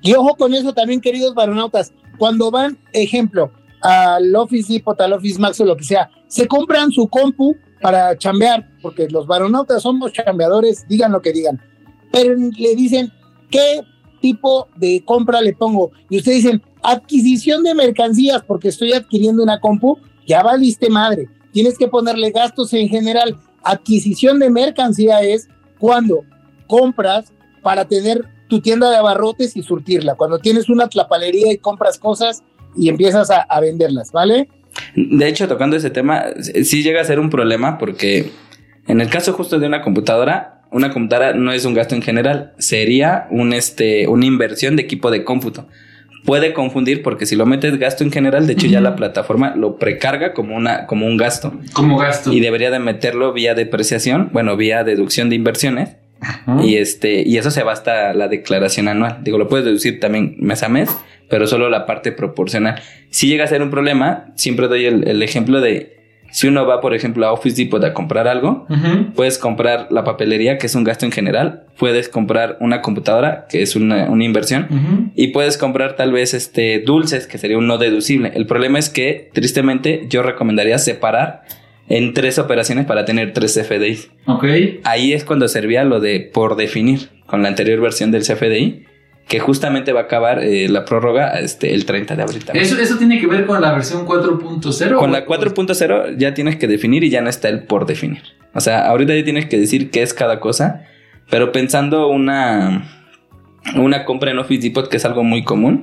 [0.01, 1.93] Y ojo con eso también, queridos varonautas.
[2.17, 6.91] Cuando van, ejemplo, al Office Depot, al Office Max o lo que sea, se compran
[6.91, 11.61] su compu para chambear, porque los varonautas somos chambeadores, digan lo que digan.
[12.11, 13.11] Pero le dicen,
[13.51, 13.81] ¿qué
[14.21, 15.91] tipo de compra le pongo?
[16.09, 21.27] Y ustedes dicen, adquisición de mercancías, porque estoy adquiriendo una compu, ya valiste madre.
[21.51, 23.37] Tienes que ponerle gastos en general.
[23.63, 25.47] Adquisición de mercancía es
[25.79, 26.23] cuando
[26.67, 30.15] compras para tener tu tienda de abarrotes y surtirla.
[30.15, 32.43] Cuando tienes una tlapalería y compras cosas
[32.75, 34.49] y empiezas a, a venderlas, ¿vale?
[34.95, 36.25] De hecho, tocando ese tema,
[36.63, 38.31] sí llega a ser un problema porque
[38.87, 42.53] en el caso justo de una computadora, una computadora no es un gasto en general,
[42.57, 45.67] sería un, este, una inversión de equipo de cómputo.
[46.25, 49.77] Puede confundir porque si lo metes gasto en general, de hecho ya la plataforma lo
[49.77, 52.33] precarga como, una, como un gasto Como gasto.
[52.33, 55.97] y debería de meterlo vía depreciación, bueno, vía deducción de inversiones
[56.63, 59.19] y este y eso se va hasta la declaración anual.
[59.23, 60.89] Digo, lo puedes deducir también mes a mes,
[61.29, 62.81] pero solo la parte proporcional.
[63.11, 65.94] Si llega a ser un problema, siempre doy el, el ejemplo de
[66.35, 68.67] si uno va, por ejemplo, a Office Depot a comprar algo,
[69.15, 73.61] puedes comprar la papelería, que es un gasto en general, puedes comprar una computadora, que
[73.61, 77.77] es una, una inversión, y puedes comprar tal vez este dulces, que sería un no
[77.77, 78.33] deducible.
[78.35, 81.43] El problema es que, tristemente, yo recomendaría separar
[81.87, 84.11] en tres operaciones para tener tres FDIs.
[84.25, 84.43] Ok.
[84.83, 88.83] Ahí es cuando servía lo de por definir con la anterior versión del CFDI,
[89.27, 92.65] que justamente va a acabar eh, la prórroga este, el 30 de abril también.
[92.65, 94.97] ¿Eso, ¿Eso tiene que ver con la versión 4.0?
[94.97, 98.21] Con la 4.0 ya tienes que definir y ya no está el por definir.
[98.53, 100.83] O sea, ahorita ya tienes que decir qué es cada cosa,
[101.29, 102.87] pero pensando una,
[103.75, 105.81] una compra en Office Depot, que es algo muy común,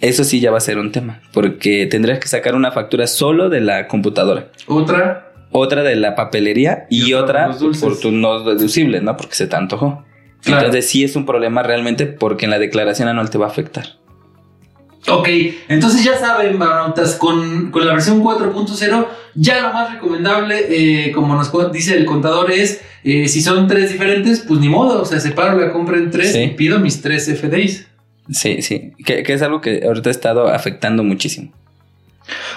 [0.00, 3.50] eso sí ya va a ser un tema, porque tendrías que sacar una factura solo
[3.50, 4.48] de la computadora.
[4.66, 5.32] Otra.
[5.52, 9.16] otra de la papelería y, Y otra otra por tus no deducibles, ¿no?
[9.16, 10.05] Porque se te antojó.
[10.42, 10.66] Claro.
[10.66, 13.96] Entonces sí es un problema realmente porque en la declaración anual te va a afectar.
[15.08, 15.28] Ok,
[15.68, 21.36] entonces ya saben, baronotas, con, con la versión 4.0, ya lo más recomendable, eh, como
[21.36, 25.20] nos dice el contador, es eh, si son tres diferentes, pues ni modo, o sea,
[25.20, 26.40] separo la compra en tres Sí.
[26.40, 27.86] y pido mis tres FDIs.
[28.30, 28.94] Sí, sí.
[29.04, 31.52] Que, que es algo que ahorita ha estado afectando muchísimo.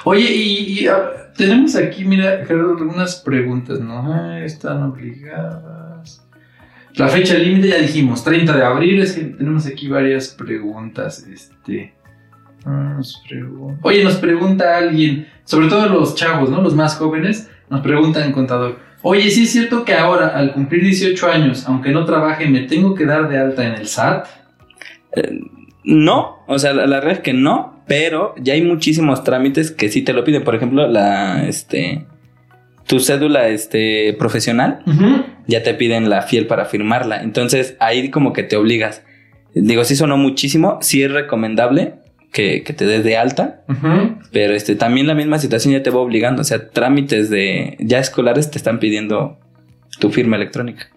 [0.03, 4.11] Oye, y, y, ah, tenemos aquí, mira, Gerardo, algunas preguntas, ¿no?
[4.11, 5.88] Ah, están obligadas.
[6.99, 11.93] La fecha límite ya dijimos, 30 de abril, es que tenemos aquí varias preguntas, este...
[12.65, 13.23] ah, nos
[13.81, 16.61] Oye, nos pregunta alguien, sobre todo los chavos, ¿no?
[16.61, 21.31] Los más jóvenes, nos preguntan, contador, oye, ¿sí es cierto que ahora, al cumplir 18
[21.31, 24.27] años, aunque no trabaje, me tengo que dar de alta en el SAT?
[25.85, 29.89] No, o sea, la, la verdad es que no, pero ya hay muchísimos trámites que
[29.89, 30.43] sí te lo piden.
[30.43, 32.05] Por ejemplo, la, este,
[32.87, 34.83] tu cédula, este, profesional,
[35.49, 37.21] ya te piden la fiel para firmarla.
[37.21, 39.03] Entonces ahí como que te obligas.
[39.53, 41.95] Digo, sí sonó muchísimo, sí es recomendable,
[42.31, 43.63] que, que te des de alta,
[44.31, 47.99] pero este, también la misma situación ya te va obligando, o sea, trámites de ya
[47.99, 49.39] escolares te están pidiendo
[49.99, 50.89] tu firma electrónica.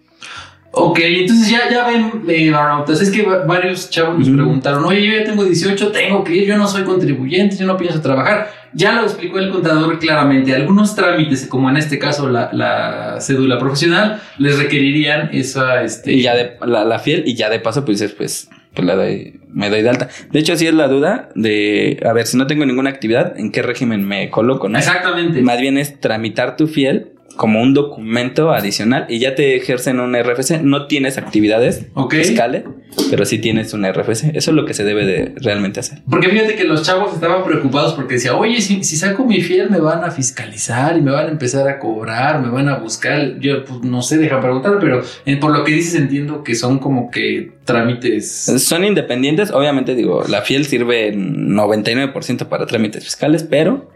[0.74, 2.50] Ok, entonces ya, ya ven, eh,
[2.90, 6.46] es que va- varios chavos nos preguntaron, oye, yo ya tengo 18, tengo que ir,
[6.46, 8.50] yo no soy contribuyente, yo no pienso trabajar.
[8.72, 13.58] Ya lo explicó el contador claramente, algunos trámites, como en este caso la, la cédula
[13.58, 16.12] profesional, les requerirían esa, este...
[16.14, 18.94] Y ya de la, la fiel, y ya de paso, pues dices, pues, pues la
[18.94, 20.08] doy, me doy de alta.
[20.30, 23.52] De hecho, sí es la duda de, a ver, si no tengo ninguna actividad, ¿en
[23.52, 24.70] qué régimen me coloco?
[24.70, 24.78] ¿no?
[24.78, 25.42] Exactamente.
[25.42, 30.14] Más bien es tramitar tu fiel como un documento adicional y ya te ejercen un
[30.14, 30.62] RFC.
[30.62, 32.64] No tienes actividades fiscales,
[33.10, 34.34] pero sí tienes un RFC.
[34.34, 36.02] Eso es lo que se debe de realmente hacer.
[36.08, 39.70] Porque fíjate que los chavos estaban preocupados porque decía, oye, si, si saco mi fiel
[39.70, 43.38] me van a fiscalizar y me van a empezar a cobrar, me van a buscar.
[43.38, 46.78] Yo pues, no sé, deja preguntar, pero eh, por lo que dices entiendo que son
[46.78, 48.30] como que trámites.
[48.58, 49.50] Son independientes.
[49.50, 53.90] Obviamente, digo, la fiel sirve en 99% para trámites fiscales, pero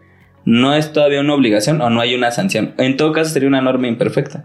[0.47, 2.73] no es todavía una obligación o no hay una sanción.
[2.79, 4.45] En todo caso, sería una norma imperfecta.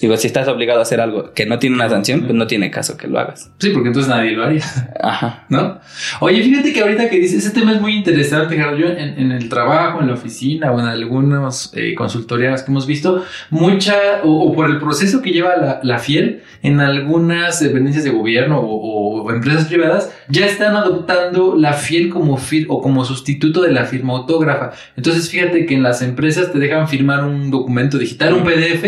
[0.00, 2.70] Digo, si estás obligado a hacer algo que no tiene una sanción, pues no tiene
[2.70, 3.50] caso que lo hagas.
[3.58, 4.64] Sí, porque entonces nadie lo haría,
[5.02, 5.44] Ajá.
[5.48, 5.78] ¿no?
[6.20, 8.78] Oye, fíjate que ahorita que dices, ese tema es muy interesante, Gerardo.
[8.78, 12.86] Yo en, en el trabajo, en la oficina o en algunos eh, consultorias que hemos
[12.86, 18.04] visto, mucha, o, o por el proceso que lleva la, la fiel, en algunas dependencias
[18.04, 23.04] de gobierno o, o empresas privadas, ya están adoptando la fiel como fir o como
[23.04, 24.72] sustituto de la firma autógrafa.
[24.96, 28.84] Entonces, fíjate que en las empresas te dejan firmar un documento digital, un PDF,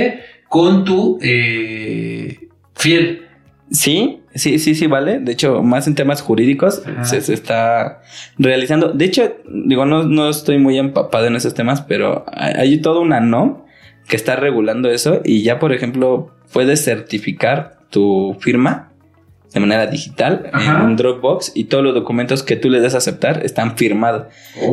[0.53, 3.27] con tu eh, fiel.
[3.71, 5.19] Sí, sí, sí, sí, vale.
[5.19, 8.03] De hecho, más en temas jurídicos se, se está
[8.37, 8.91] realizando.
[8.91, 13.21] De hecho, digo, no, no estoy muy empapado en esos temas, pero hay, toda una
[13.21, 13.63] NOM
[14.07, 18.93] que está regulando eso y ya, por ejemplo, puedes certificar tu firma
[19.55, 20.81] de manera digital Ajá.
[20.81, 24.27] en un Dropbox y todos los documentos que tú le des a aceptar están firmados.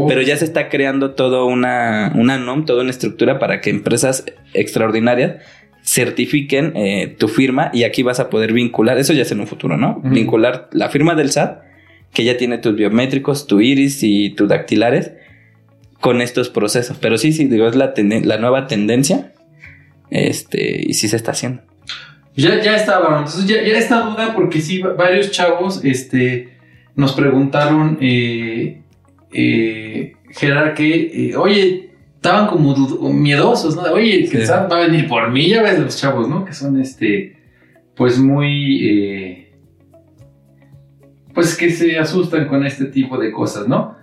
[0.10, 4.26] Pero ya se está creando toda una, una NOM, toda una estructura para que empresas
[4.54, 5.38] extraordinarias
[5.94, 9.48] certifiquen eh, tu firma y aquí vas a poder vincular, eso ya es en un
[9.48, 10.00] futuro, ¿no?
[10.04, 11.62] Vincular la firma del SAT,
[12.14, 15.14] que ya tiene tus biométricos, tu iris y tus dactilares
[16.00, 16.98] con estos procesos.
[17.02, 19.32] Pero sí, sí, digo, es la, la nueva tendencia
[20.12, 21.64] este, y sí se está haciendo.
[22.36, 26.50] Ya, ya estaba, entonces ya, ya esta duda, porque sí, va- varios chavos este,
[26.96, 28.82] nos preguntaron, eh,
[29.34, 31.89] eh, Gerard, que, eh, oye,
[32.22, 32.76] estaban como
[33.14, 33.84] miedosos, ¿no?
[33.94, 34.52] Oye, que Sí.
[34.52, 36.44] Va a venir por mí, ya ves los chavos, ¿no?
[36.44, 37.38] Que son, este,
[37.96, 39.52] pues muy, eh,
[41.34, 43.96] pues que se asustan con este tipo de cosas, ¿no?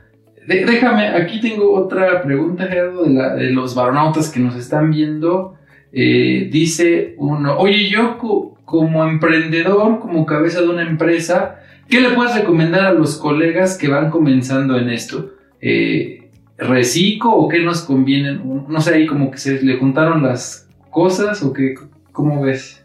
[0.46, 4.90] De- déjame, aquí tengo otra pregunta, Gerardo, de, la- de los varonautas que nos están
[4.90, 5.54] viendo.
[5.92, 12.10] Eh, dice uno, oye, yo co- como emprendedor, como cabeza de una empresa, ¿qué le
[12.10, 15.32] puedes recomendar a los colegas que van comenzando en esto?
[15.60, 16.25] Eh,
[16.58, 18.34] ¿Reciclo o qué nos conviene?
[18.68, 21.74] No sé, ahí como que se le juntaron las cosas o qué,
[22.12, 22.82] ¿cómo ves?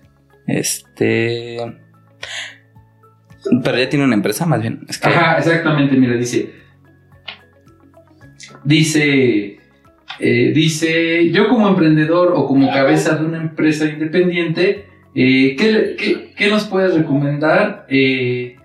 [0.48, 1.58] Este.
[3.64, 4.82] Pero ya tiene una empresa, más bien.
[4.90, 6.52] Es que- Ajá, exactamente, mira, dice.
[8.64, 9.58] Dice.
[10.20, 16.34] eh, dice, yo como emprendedor o como cabeza de una empresa independiente, eh, ¿qué, qué-
[16.38, 17.86] qué nos puedes recomendar?
[17.90, 18.58] Eh,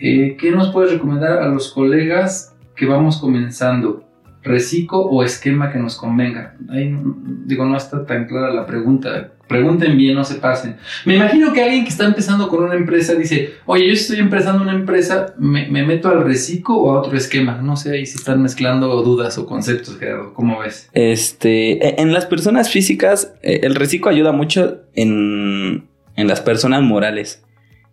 [0.00, 4.07] ¿Qué nos puedes recomendar a los colegas que vamos comenzando?
[4.48, 6.54] ¿Reciclo o esquema que nos convenga?
[6.70, 6.96] Ahí,
[7.44, 9.32] digo, no está tan clara la pregunta.
[9.46, 10.76] Pregunten bien, no se pasen.
[11.06, 14.62] Me imagino que alguien que está empezando con una empresa dice, oye, yo estoy empezando
[14.62, 17.60] una empresa, ¿me, me meto al reciclo o a otro esquema?
[17.62, 20.34] No sé ahí si están mezclando dudas o conceptos, Gerardo.
[20.34, 20.90] ¿Cómo ves?
[20.92, 26.82] Este, e- en las personas físicas, eh, el reciclo ayuda mucho en, en las personas
[26.82, 27.42] morales.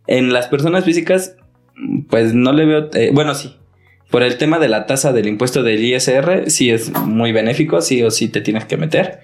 [0.07, 1.37] En las personas físicas,
[2.09, 3.55] pues no le veo, eh, bueno, sí.
[4.09, 8.03] Por el tema de la tasa del impuesto del ISR, sí es muy benéfico, sí
[8.03, 9.19] o sí te tienes que meter.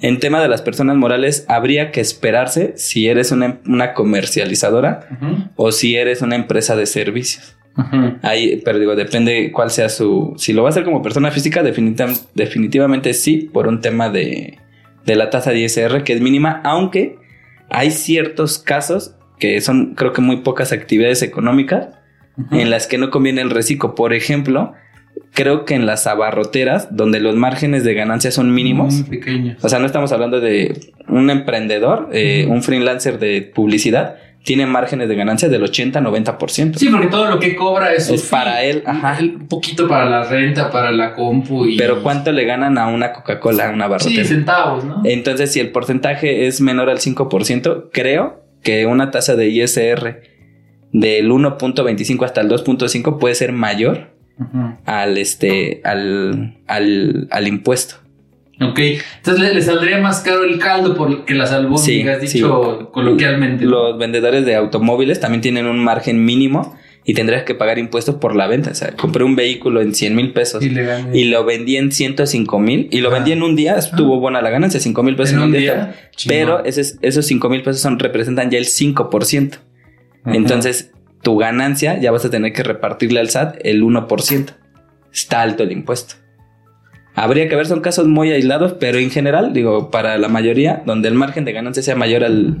[0.00, 5.08] En tema de las personas morales, habría que esperarse si eres una, una comercializadora
[5.56, 7.56] o si eres una empresa de servicios.
[7.76, 8.18] Ujú.
[8.22, 10.34] Ahí, pero digo, depende cuál sea su.
[10.36, 14.58] Si lo va a hacer como persona física, definitivamente sí, por un tema de,
[15.06, 17.18] de la tasa de ISR, que es mínima, aunque
[17.68, 21.88] hay ciertos casos que son, creo que muy pocas actividades económicas
[22.52, 23.94] En las que no conviene el reciclo.
[23.94, 24.72] Por ejemplo,
[25.34, 28.94] creo que en las abarroteras, donde los márgenes de ganancia son mínimos.
[28.94, 29.56] Muy pequeño.
[29.62, 35.08] O sea, no estamos hablando de un emprendedor, eh, un freelancer de publicidad, tiene márgenes
[35.10, 36.78] de ganancia del 80-90%.
[36.78, 39.18] Sí, porque todo lo que cobra es, Es para él, ajá.
[39.20, 41.76] Un poquito para la renta, para la compu y...
[41.76, 44.24] Pero ¿cuánto le ganan a una Coca-Cola, a una Sí, barrotera?
[44.24, 45.02] centavos, ¿no?
[45.04, 50.22] Entonces, si el porcentaje es menor al 5%, creo que una tasa de ISR
[50.92, 54.10] del 1.25 hasta el 2.5 puede ser mayor
[54.86, 57.96] al este al, al, al impuesto.
[58.62, 58.78] Ok,
[59.16, 62.86] entonces le, le saldría más caro el caldo porque las albóndigas, Sí, dicho sí.
[62.92, 63.64] coloquialmente.
[63.64, 68.36] Los vendedores de automóviles también tienen un margen mínimo y tendrías que pagar impuestos por
[68.36, 68.70] la venta.
[68.70, 71.18] O sea, compré un vehículo en 100 mil pesos Y gané.
[71.18, 73.14] y lo vendí en 105 mil y lo Ah.
[73.14, 73.76] vendí en un día.
[73.76, 75.94] Estuvo buena la ganancia, 5 mil pesos en un día.
[76.28, 76.66] Pero chingón.
[76.66, 79.58] esos, esos 5 mil pesos son, representan ya el 5%.
[80.24, 80.36] Ajá.
[80.36, 84.46] Entonces, tu ganancia ya vas a tener que repartirle al SAT el 1%.
[85.12, 86.14] Está alto el impuesto.
[87.14, 91.08] Habría que ver, son casos muy aislados, pero en general, digo, para la mayoría, donde
[91.08, 92.56] el margen de ganancia sea mayor al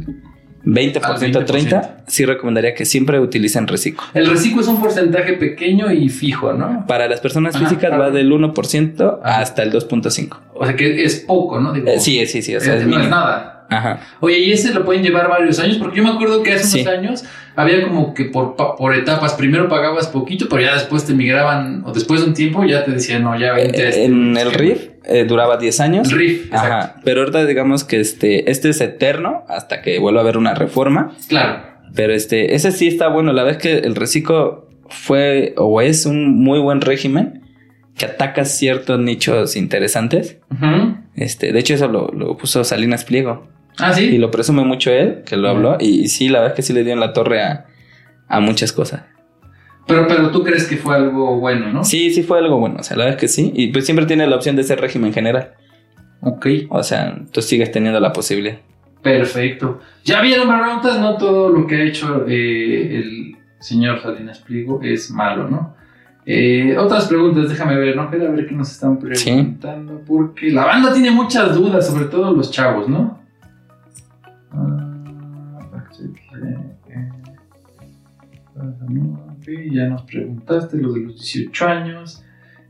[0.64, 1.46] 20%, Al 20%.
[1.46, 4.02] 30%, sí recomendaría que siempre utilicen reciclo.
[4.12, 6.84] El reciclo es un porcentaje pequeño y fijo, ¿no?
[6.86, 8.02] Para las personas Ajá, físicas claro.
[8.02, 9.40] va del 1% Ajá.
[9.40, 10.36] hasta el 2.5%.
[10.54, 11.72] O sea que es poco, ¿no?
[11.72, 13.66] Digo, Eh, sí, sí, sí, o sea, eh, es no es nada.
[13.70, 14.00] Ajá.
[14.18, 16.80] Oye, y ese lo pueden llevar varios años, porque yo me acuerdo que hace Sí.
[16.80, 17.24] unos años
[17.60, 21.92] había como que por, por etapas, primero pagabas poquito, pero ya después te migraban, o
[21.92, 24.58] después de un tiempo ya te decían, no, ya vente a este en el esquema.
[24.58, 26.12] RIF eh, duraba 10 años.
[26.12, 26.66] El RIF, exacto.
[26.66, 26.96] Ajá.
[27.04, 31.12] Pero ahorita digamos que este, este es eterno hasta que vuelva a haber una reforma.
[31.28, 31.62] Claro.
[31.94, 33.32] Pero este, ese sí está bueno.
[33.32, 37.42] La verdad es que el reciclo fue o es un muy buen régimen
[37.96, 40.38] que ataca ciertos nichos interesantes.
[41.16, 43.48] Este, de hecho, eso lo, lo puso Salinas Pliego.
[43.82, 44.18] Ah, Y sí.
[44.18, 45.76] lo presume mucho él, que lo habló.
[45.80, 47.66] Y, sí, la verdad es que sí le dio en la torre a,
[48.28, 49.02] a muchas cosas.
[49.86, 51.84] Pero, pero tú crees que fue algo bueno, ¿no?
[51.84, 52.76] Sí, sí fue algo bueno.
[52.80, 53.52] O sea, la verdad es que sí.
[53.54, 55.52] Y pues siempre tiene la opción de ser régimen general.
[56.20, 56.46] Ok.
[56.68, 58.58] O sea, tú sigues teniendo la posibilidad.
[59.02, 59.80] Perfecto.
[60.04, 65.10] Ya vieron, Baronautas, no todo lo que ha hecho eh, el señor Salinas Pliego es
[65.10, 65.74] malo, ¿no?
[66.26, 68.02] Eh, otras preguntas, déjame ver, ¿no?
[68.02, 72.50] A ver qué nos están preguntando, porque la banda tiene muchas dudas, sobre todo los
[72.50, 73.19] chavos, ¿no?
[79.72, 82.24] Ya nos preguntaste los de los 18 años,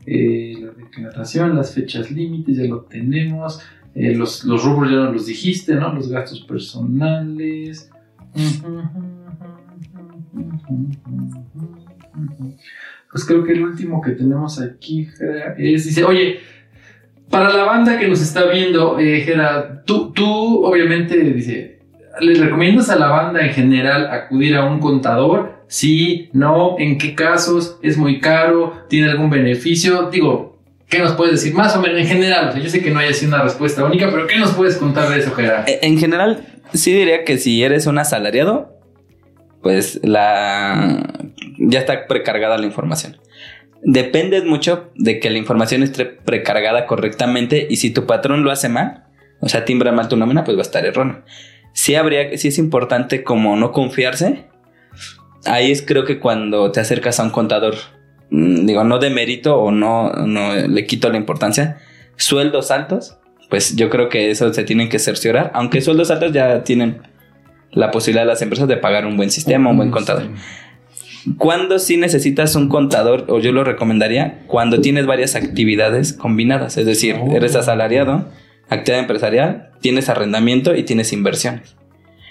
[0.05, 3.61] eh, la declaración, las fechas límites, ya lo tenemos.
[3.93, 5.93] Eh, los, los rubros ya nos los dijiste, ¿no?
[5.93, 7.91] Los gastos personales.
[13.11, 15.09] Pues creo que el último que tenemos aquí
[15.57, 16.39] es, dice, oye,
[17.31, 21.79] para la banda que nos está viendo, eh, Jera, tú, tú obviamente, dice,
[22.19, 25.63] ¿les recomiendas a la banda en general acudir a un contador?
[25.67, 27.79] Sí, no, ¿en qué casos?
[27.81, 28.83] ¿Es muy caro?
[28.89, 30.09] ¿Tiene algún beneficio?
[30.11, 30.51] Digo,
[30.91, 31.53] ¿Qué nos puedes decir?
[31.53, 32.49] Más o menos en general.
[32.49, 34.75] O sea, yo sé que no hay así una respuesta única, pero ¿qué nos puedes
[34.75, 35.69] contar de eso, Gerard?
[35.69, 38.77] Eh, En general, sí diría que si eres un asalariado,
[39.61, 41.01] pues la
[41.59, 43.15] ya está precargada la información.
[43.83, 48.69] Depende mucho de que la información esté precargada correctamente y si tu patrón lo hace
[48.69, 49.05] mal,
[49.39, 51.23] o sea, timbra mal tu nómina, pues va a estar erróneo.
[51.73, 54.45] Sí habría, sí es importante como no confiarse.
[55.45, 57.75] Ahí es creo que cuando te acercas a un contador,
[58.29, 61.79] mm, digo, no de mérito o no, no le quito la importancia,
[62.17, 63.17] sueldos altos,
[63.49, 67.01] pues yo creo que eso se tienen que cerciorar, aunque sueldos altos ya tienen
[67.71, 70.29] la posibilidad de las empresas de pagar un buen sistema, un buen contador.
[71.37, 76.85] Cuando sí necesitas un contador, o yo lo recomendaría, cuando tienes varias actividades combinadas, es
[76.85, 77.35] decir, Oh.
[77.35, 78.29] eres asalariado,
[78.69, 81.75] actividad empresarial, tienes arrendamiento y tienes inversiones.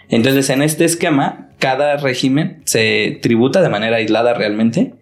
[0.09, 4.95] Entonces, en este esquema, cada régimen se tributa de manera aislada realmente.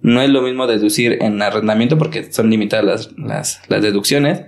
[0.00, 4.42] No es lo mismo deducir en arrendamiento porque son limitadas las, las, las deducciones.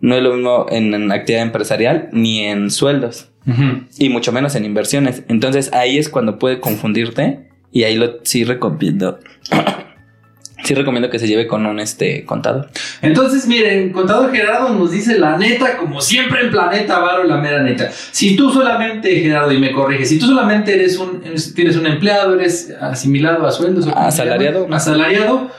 [0.00, 3.84] No es lo mismo en, en actividad empresarial ni en sueldos Ujú.
[3.98, 5.22] y mucho menos en inversiones.
[5.28, 9.18] Entonces ahí es cuando puede confundirte y ahí lo sí recomiendo.
[10.64, 12.68] sí recomiendo que se lleve con un este contador.
[13.02, 17.62] Entonces, miren, contador Gerardo nos dice la neta, como siempre en Planeta Varo, la mera
[17.62, 17.90] neta.
[17.92, 21.22] Si tú solamente, Gerardo, y me corrige, si tú solamente eres un,
[21.54, 24.66] tienes un empleado, eres asimilado a sueldos, Asalariado.
[24.72, 25.50] asalariado,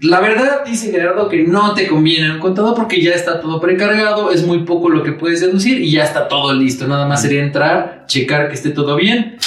[0.00, 4.30] la verdad dice Gerardo que no te conviene un contador porque ya está todo precargado,
[4.32, 6.86] es muy poco lo que puedes deducir y ya está todo listo.
[6.86, 9.38] Nada más sería entrar, checar que esté todo bien,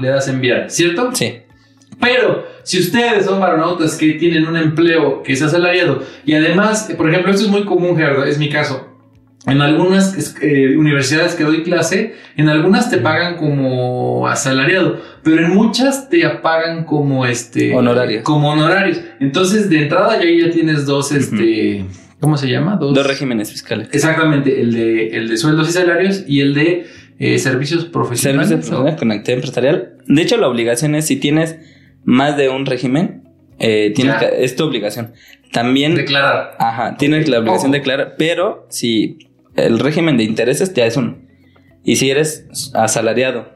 [0.00, 1.10] le das a enviar, ¿cierto?
[1.14, 1.38] Sí.
[2.00, 7.08] Pero si ustedes son varonautas que tienen un empleo que es asalariado y además, por
[7.08, 8.86] ejemplo, esto es muy común, Gerardo, es mi caso.
[9.46, 15.54] En algunas eh, universidades que doy clase, en algunas te pagan como asalariado, pero en
[15.54, 18.24] muchas te pagan como este Honorarios.
[18.24, 19.00] Como honorarios.
[19.20, 21.86] Entonces, de entrada ya ahí ya tienes dos, este,
[22.20, 22.76] ¿cómo se llama?
[22.76, 23.88] Dos regímenes fiscales.
[23.92, 26.86] Exactamente, el de, el de sueldos y salarios y el de
[27.18, 28.48] eh, servicios profesionales.
[28.48, 29.94] Servicios profesionales con actividad empresarial.
[30.06, 31.56] De hecho, la obligación es si tienes
[32.04, 33.24] más de un régimen,
[33.58, 35.12] eh, tienes que- es tu obligación.
[35.52, 36.56] También Declarar.
[36.58, 39.18] Ajá, tienes la obligación de declarar, pero si
[39.56, 41.18] el régimen de intereses ya es uno.
[41.84, 43.52] Y si eres asalariado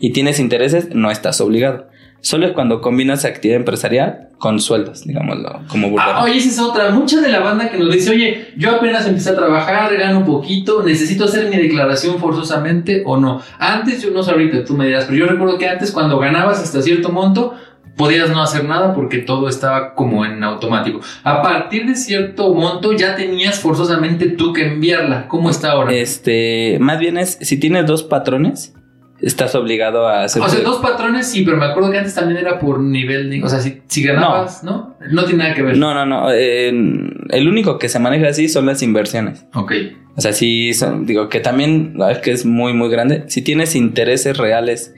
[0.00, 1.88] y tienes intereses, no estás obligado.
[2.20, 6.22] solo es cuando combinas actividad empresarial con sueldos, digámoslo, como Ah, burda.
[6.24, 6.90] oye, esa es otra.
[6.90, 10.24] Mucha de la banda que nos dice, oye, yo apenas empecé a trabajar, gano un
[10.26, 13.40] poquito, necesito hacer mi declaración forzosamente o no.
[13.58, 16.60] Antes, yo no sé ahorita, tú me dirás, pero yo recuerdo que antes cuando ganabas
[16.62, 17.54] hasta cierto monto,
[17.96, 21.00] podías no hacer nada porque todo estaba como en automático.
[21.24, 25.28] A partir de cierto monto ya tenías forzosamente tú que enviarla.
[25.28, 25.94] ¿Cómo está ahora?
[25.94, 28.74] Este, más bien es, si tienes dos patrones,
[29.20, 30.42] estás obligado a hacer...
[30.42, 33.42] o sea, dos patrones sí, pero me acuerdo que antes también era por nivel de...
[33.42, 34.96] O sea, si, si ganabas, ¿no?
[35.10, 35.24] ¿no?
[35.24, 35.76] tiene nada que ver.
[35.78, 36.30] No, no, no.
[36.32, 39.46] eh, el único que se maneja así son las inversiones.
[39.54, 39.72] Ok.
[40.16, 43.24] O sea, sí, son- digo que también, la verdad es que es muy, muy grande.
[43.28, 44.94] Si tienes intereses reales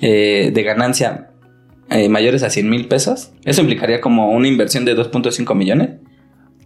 [0.00, 1.30] eh, de ganancia
[1.90, 5.90] eh, mayores a 100 mil pesos, eso implicaría como una inversión de 2.5 millones.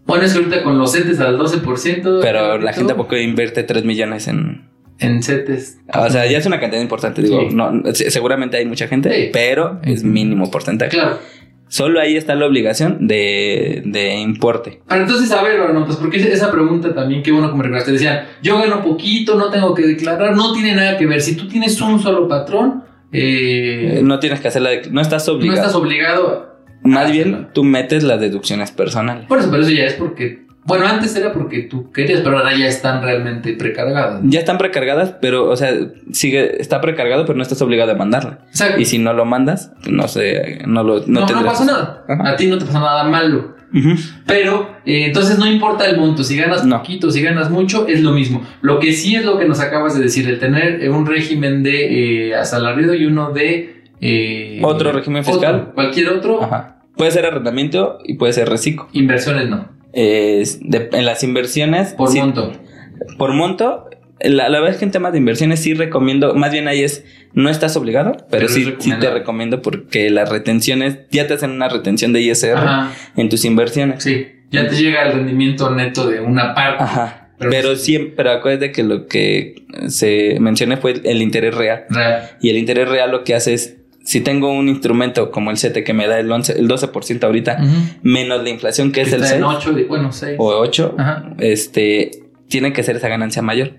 [0.06, 2.20] Pones ahorita con los CETES al 12%.
[2.22, 4.69] Pero la gente tampoco invierte 3 millones en...
[5.00, 5.78] En CETES.
[5.94, 7.22] O sea, ya es una cantidad importante.
[7.22, 7.54] Digo, Sí.
[7.56, 9.30] no, se- seguramente hay mucha gente, Sí.
[9.32, 10.90] pero es mínimo porcentaje.
[10.90, 11.18] Claro.
[11.68, 14.80] Solo ahí está la obligación de, de importe.
[14.88, 17.92] Pero entonces, a ver, bueno, pues porque esa pregunta también, qué bueno que me recordaste.
[17.92, 21.20] Decían, yo gano poquito, no tengo que declarar, no tiene nada que ver.
[21.20, 24.70] Si tú tienes un solo patrón, eh, Eh, No tienes que hacer la...
[24.70, 25.58] de- No estás no obligado.
[25.60, 26.56] estás obligado.
[26.82, 29.26] Más bien, tú metes las deducciones personales.
[29.26, 32.56] Por eso, pero eso ya es porque, bueno, antes era porque tú querías, pero ahora
[32.56, 34.20] ya están realmente precargadas.
[34.24, 35.72] Ya están precargadas, pero, o sea,
[36.12, 38.40] sigue, está precargado, pero no estás obligado a mandarla.
[38.50, 38.80] Exacto.
[38.80, 42.04] Y si no lo mandas, no sé, no lo, no, no, no, pasa nada.
[42.08, 42.30] Ajá.
[42.30, 43.58] A ti no te pasa nada malo.
[44.26, 46.78] Pero eh, entonces no importa el monto, si ganas No.
[46.78, 48.42] poquito, si ganas mucho, es lo mismo.
[48.62, 51.62] Lo que sí es lo que nos acabas de decir, el tener eh, un régimen
[51.62, 53.84] de eh, asalariado y uno de...
[54.00, 55.54] eh, Otro régimen fiscal.
[55.54, 56.76] otro, cualquier otro, Ajá.
[56.96, 58.88] Puede ser arrendamiento y puede ser reciclo.
[58.92, 61.94] inversiones no, Es de- en las inversiones.
[61.94, 62.52] por sí, monto.
[63.18, 63.88] Por monto.
[64.22, 67.04] La, la verdad es que en temas de inversiones sí recomiendo, más bien ahí es,
[67.32, 71.52] no estás obligado, pero, Pero sí, sí te recomiendo porque las retenciones, ya te hacen
[71.52, 74.02] una retención de ISR Ajá, en tus inversiones.
[74.02, 76.82] sí, ya te llega el rendimiento neto de una parte.
[76.84, 77.30] Ajá.
[77.38, 81.84] Pero Pero, siempre, pero acuérdate que lo que se mencioné fue el interés real.
[81.88, 82.28] Real.
[82.42, 85.84] Y el interés real lo que hace es, si tengo un instrumento como el CETE
[85.84, 87.58] que me da el 11, el 12% ahorita,
[88.02, 90.36] menos la inflación que es el Está 6 en 8, bueno, 6.
[90.38, 91.34] o 8, Ajá.
[91.38, 92.10] este,
[92.48, 93.74] tiene que ser esa ganancia mayor.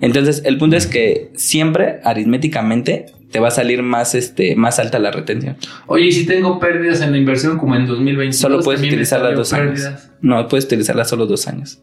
[0.00, 4.98] Entonces, el punto es que siempre aritméticamente te va a salir más, este, más alta
[4.98, 5.56] la retención.
[5.86, 8.96] Oye, y si tengo pérdidas en la inversión como en 2022, Solo puedes también me
[8.96, 10.10] utilizarla salió dos años.
[10.20, 11.82] No, puedes utilizarla solo dos años.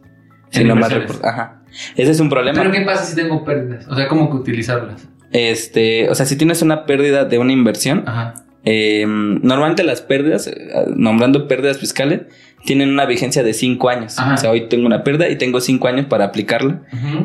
[0.50, 1.26] Si no recuerdo.
[1.26, 1.64] Ajá.
[1.96, 2.60] Ese es un problema.
[2.60, 3.88] Pero ¿qué pasa si tengo pérdidas?
[3.88, 5.08] O sea, ¿cómo que utilizarlas?
[5.32, 8.34] Este, o sea, si tienes una pérdida de una inversión, Ajá.
[8.66, 10.56] eh, normalmente las pérdidas, eh,
[10.96, 12.22] nombrando pérdidas fiscales,
[12.66, 14.20] tienen una vigencia de cinco años.
[14.20, 14.36] Ajá.
[14.36, 16.82] O sea, hoy tengo una pérdida y tengo cinco años para aplicarla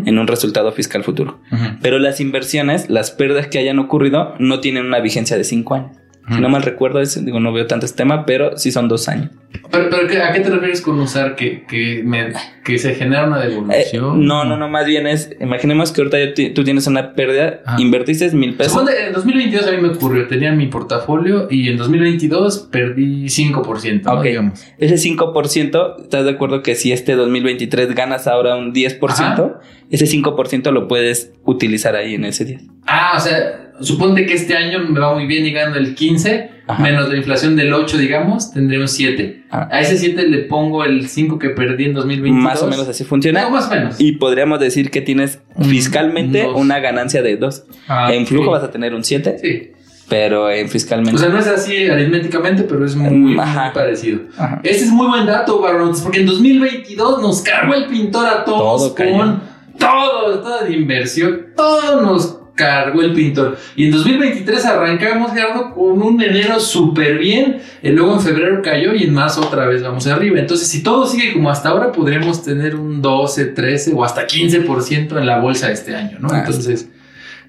[0.07, 1.41] en un resultado fiscal futuro.
[1.83, 5.97] Pero las inversiones, las pérdidas que hayan ocurrido, no tienen una vigencia de cinco años.
[6.29, 9.09] Si no mal recuerdo, es- digo, no veo tanto este tema, pero sí son dos
[9.09, 9.31] años.
[9.71, 12.33] Pero, pero ¿qué- ¿a qué te refieres con usar que, que, me-
[12.65, 14.25] que se genera una Eh, devolución?
[14.27, 16.19] no, no, no, más bien es, imaginemos que ahorita
[16.55, 17.81] tú tienes una pérdida, Ajá.
[17.81, 18.73] invertiste mil pesos.
[18.73, 24.11] Suponte, en 2022 a mí me ocurrió, tenía mi portafolio y en 2022 perdí 5%,
[24.13, 24.19] ¿no?
[24.19, 24.25] Ok.
[24.25, 24.65] digamos.
[24.79, 29.59] Ese 5%, ¿estás de acuerdo que si este 2023 ganas ahora un 10%,
[29.91, 32.63] ese 5% lo puedes utilizar ahí en ese 10?
[32.87, 36.51] Ah, o sea, suponte que este año me va muy bien y gano el 15,
[36.67, 36.83] Ajá.
[36.83, 39.45] menos la inflación del 8, digamos, tendré un 7.
[39.51, 39.69] Ah.
[39.71, 42.43] A ese 7 le pongo el 5 que perdí en 2022.
[42.43, 43.43] Más o menos así funciona.
[43.43, 43.97] No, más o menos.
[44.01, 46.57] Y podríamos decir que tienes Un- fiscalmente dos.
[46.57, 47.65] una ganancia de 2.
[47.89, 48.51] Ah, en flujo sí.
[48.51, 49.73] vas a tener un 7, Sí.
[50.09, 51.17] pero en fiscalmente...
[51.17, 53.73] O sea, no es así aritméticamente, pero es muy, muy Ajá.
[53.73, 54.21] parecido.
[54.39, 54.61] Ajá.
[54.65, 58.95] Ese es muy buen dato, Baronotes, porque en 2022 nos cargó el pintor a todos
[58.95, 63.59] Todo con todo, toda de inversión, todo nos cargó el pintor.
[63.77, 68.95] Y en 2023 arrancamos, Gerardo, con un enero súper bien, y luego en febrero cayó
[68.95, 70.39] y en marzo otra vez vamos arriba.
[70.39, 75.19] Entonces, si todo sigue como hasta ahora, podríamos tener un 12, 13 o hasta 15%
[75.19, 76.29] en la bolsa este año, ¿no?
[76.31, 76.89] Ah, Entonces...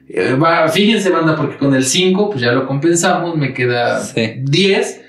[0.09, 4.34] eh, va, fíjense, banda, porque con el 5, pues ya lo compensamos, me queda Sí.
[4.41, 5.01] 10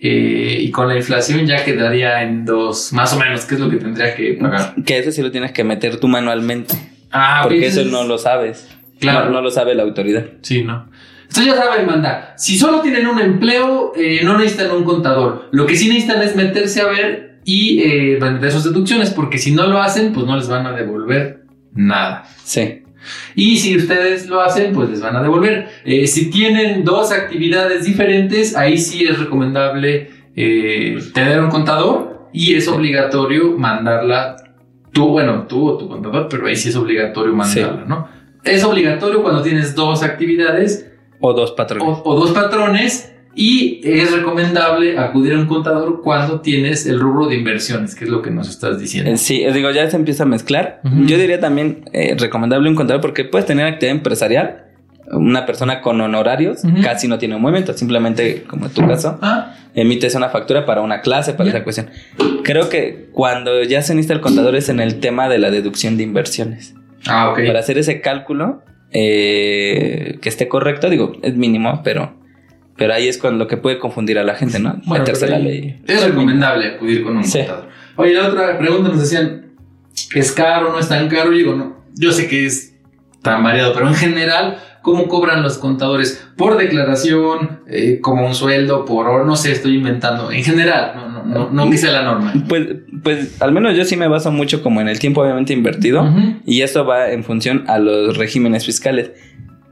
[0.00, 3.70] eh, y con la inflación ya quedaría en 2, más o menos, que es lo
[3.70, 4.74] que tendría que pagar.
[4.84, 6.74] Que eso sí lo tienes que meter tú manualmente.
[7.10, 8.68] Ah, porque eso no lo sabes.
[9.00, 9.26] Claro.
[9.26, 10.24] No, no lo sabe la autoridad.
[10.42, 10.88] Sí, ¿no?
[11.22, 15.48] Entonces ya saben, manda, si solo tienen un empleo, eh, no necesitan un contador.
[15.52, 19.66] Lo que sí necesitan es meterse a ver y eh, sus deducciones, porque si no
[19.66, 22.24] lo hacen, pues no les van a devolver nada.
[22.44, 22.83] Sí.
[23.34, 25.68] Y si ustedes lo hacen, pues les van a devolver.
[25.84, 32.54] Eh, si tienen dos actividades diferentes, ahí sí es recomendable eh, tener un contador y
[32.54, 34.36] es obligatorio mandarla
[34.92, 38.08] tú, bueno, tú o tu contador, pero ahí sí es obligatorio mandarla, ¿no?
[38.44, 40.90] Es obligatorio cuando tienes dos actividades
[41.20, 41.86] O dos patrones.
[41.88, 47.26] o, o dos patrones Y es recomendable acudir a un contador cuando tienes el rubro
[47.26, 49.10] de inversiones, que es lo que nos estás diciendo.
[49.10, 50.80] Eh, Sí, eh, digo, ya se empieza a mezclar.
[51.06, 54.60] Yo diría también eh, recomendable un contador porque puedes tener actividad empresarial.
[55.12, 59.54] Una persona con honorarios casi no tiene un movimiento, simplemente, como en tu caso, Ah,
[59.74, 61.90] emites una factura para una clase, para esa cuestión.
[62.42, 65.96] Creo que cuando ya se necesita el contador es en el tema de la deducción
[65.98, 66.74] de inversiones.
[67.06, 67.40] ah ok.
[67.46, 68.62] Para hacer ese cálculo
[68.92, 72.14] eh, que esté correcto, digo, es mínimo, pero,
[72.76, 74.80] pero ahí es con lo que puede confundir a la gente, ¿no?
[74.86, 75.80] Bueno, Meterse la ley.
[75.86, 77.38] Es recomendable acudir con un Sí.
[77.38, 77.68] contador.
[77.96, 79.46] Oye, la otra pregunta nos decían,
[80.14, 81.30] ¿es caro no es tan caro?
[81.30, 82.74] Yo digo, no, yo sé que es
[83.22, 86.26] tan variado, pero en general, ¿cómo cobran los contadores?
[86.36, 87.60] ¿Por declaración?
[87.68, 88.84] Eh, ¿Como un sueldo?
[88.84, 89.24] ¿Por hora?
[89.24, 90.30] No sé, estoy inventando.
[90.30, 92.32] En general, no, no, no, no que sea la norma.
[92.48, 92.66] Pues,
[93.02, 96.06] pues al menos yo sí me baso mucho como en el tiempo obviamente invertido
[96.44, 99.12] y eso va en función a los regímenes fiscales.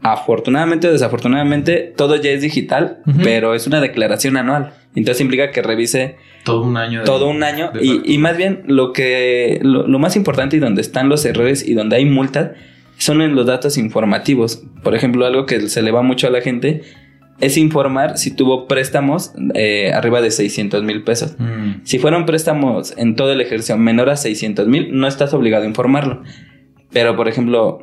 [0.02, 3.20] Afortunadamente o desafortunadamente todo ya es digital, Ujú.
[3.22, 4.72] pero es una declaración anual.
[4.94, 7.00] Entonces implica que revise Todo un año.
[7.00, 10.60] de- todo un año y, y más bien lo que lo, lo más importante y
[10.60, 12.50] donde están los errores y donde hay multas
[12.98, 14.62] son en los datos informativos.
[14.82, 16.82] Por ejemplo, algo que se le va mucho a la gente
[17.40, 21.34] es informar si tuvo préstamos eh, arriba de 600 mil pesos.
[21.38, 21.80] Mm.
[21.84, 25.66] Si fueron préstamos en todo el ejercicio menor a 600 mil, no estás obligado a
[25.66, 26.22] informarlo.
[26.92, 27.80] Pero, por ejemplo,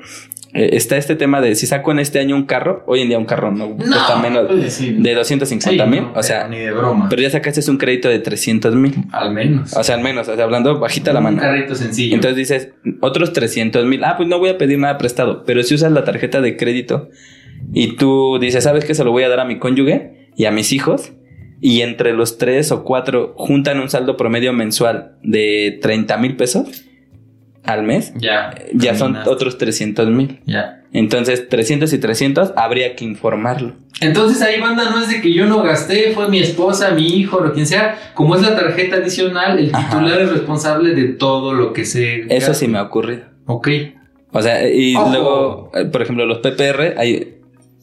[0.54, 3.26] está este tema de si saco en este año un carro, hoy en día un
[3.26, 4.94] carro no, cuesta menos sí.
[4.98, 7.08] de 250 Sí, mil, no, o sea, ni de broma.
[7.10, 8.96] pero ya sacaste un crédito de 300 mil.
[9.12, 9.76] al menos.
[9.76, 11.38] O sea, al menos, o sea, hablando bajita la un mano.
[11.42, 12.16] carrito sencillo.
[12.16, 12.70] Entonces dices,
[13.02, 14.04] otros 300 mil.
[14.04, 15.44] Ah, pues no voy a pedir nada prestado.
[15.46, 17.10] Pero si usas la tarjeta de crédito
[17.74, 18.96] y tú dices, ¿sabes qué?
[18.96, 21.14] Se lo voy a dar a mi cónyuge y a mis hijos.
[21.62, 26.86] Y entre los tres o cuatro juntan un saldo promedio mensual de 30 mil pesos
[27.64, 28.14] al mes.
[28.18, 28.56] ya.
[28.74, 30.40] Ya son otros 300 mil.
[30.46, 30.82] Ya.
[30.92, 33.74] Entonces, 300 y 300 habría que informarlo.
[34.02, 37.42] Entonces ahí, banda, no es de que yo no gasté, fue mi esposa, mi hijo,
[37.42, 37.98] lo quien sea.
[38.16, 39.90] Como es la tarjeta adicional, el Ajá.
[39.90, 42.22] titular es responsable de todo lo que se.
[42.22, 42.54] Eso gaste.
[42.54, 43.24] sí me ha ocurrido.
[43.46, 43.68] Ok.
[44.32, 45.10] O sea, y Ojo.
[45.12, 47.36] luego, eh, por ejemplo, los PPR, ahí,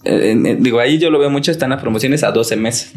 [0.05, 2.93] eh, en- digo, ahí yo lo veo mucho, están las promociones a 12 meses.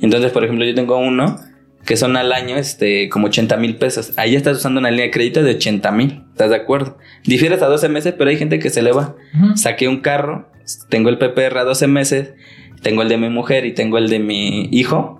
[0.00, 1.38] Entonces, por ejemplo, yo tengo uno
[1.84, 4.12] que son al año este, como 80 mil pesos.
[4.16, 6.22] Ahí estás usando una línea de crédito de 80 mil.
[6.32, 6.98] ¿Estás de acuerdo?
[7.24, 9.16] Difieres a 12 meses, pero hay gente que se le va.
[9.56, 10.48] Saqué un carro,
[10.88, 12.34] tengo el PPR a 12 meses,
[12.82, 15.16] tengo el de mi mujer y tengo el de mi hijo.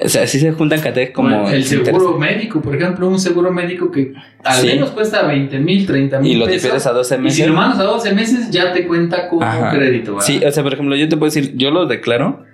[0.00, 1.48] O sea, así se juntan categorías como...
[1.48, 4.66] el seguro médico, por ejemplo, un seguro médico que al Sí.
[4.66, 7.36] menos cuesta 20 mil, 30 mil Y lo difieres a 12 Y meses.
[7.38, 9.70] si lo mandas a 12 meses, ya te cuenta como Ajá.
[9.70, 10.14] crédito.
[10.14, 10.26] ¿verdad?
[10.26, 12.44] Sí, o sea, por ejemplo, yo te puedo decir, yo lo declaro,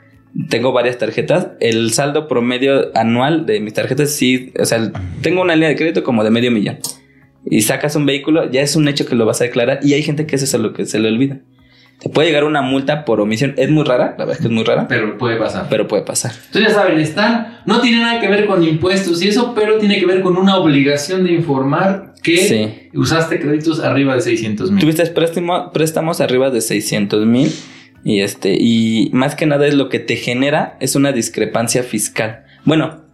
[0.49, 5.55] tengo varias tarjetas, el saldo promedio anual de mis tarjetas, sí, o sea, tengo una
[5.55, 6.78] línea de crédito como de medio millón.
[7.45, 10.03] Y sacas un vehículo, ya es un hecho que lo vas a declarar y hay
[10.03, 11.39] gente que eso es lo que se le olvida.
[11.99, 14.53] Te puede llegar una multa por omisión, es muy rara, la verdad es que es
[14.53, 15.66] muy rara, Pero puede pasar.
[15.68, 16.33] pero puede pasar.
[16.47, 19.99] Entonces ya saben, están, no tiene nada que ver con impuestos y eso, pero tiene
[19.99, 22.89] que ver con una obligación de informar que Sí.
[22.95, 24.81] usaste créditos arriba de 600 mil.
[24.81, 27.51] Tuviste préstamo- préstamos arriba de 600 mil
[28.05, 32.45] y este y más que nada es lo que te genera es una discrepancia fiscal.
[32.65, 33.05] Bueno,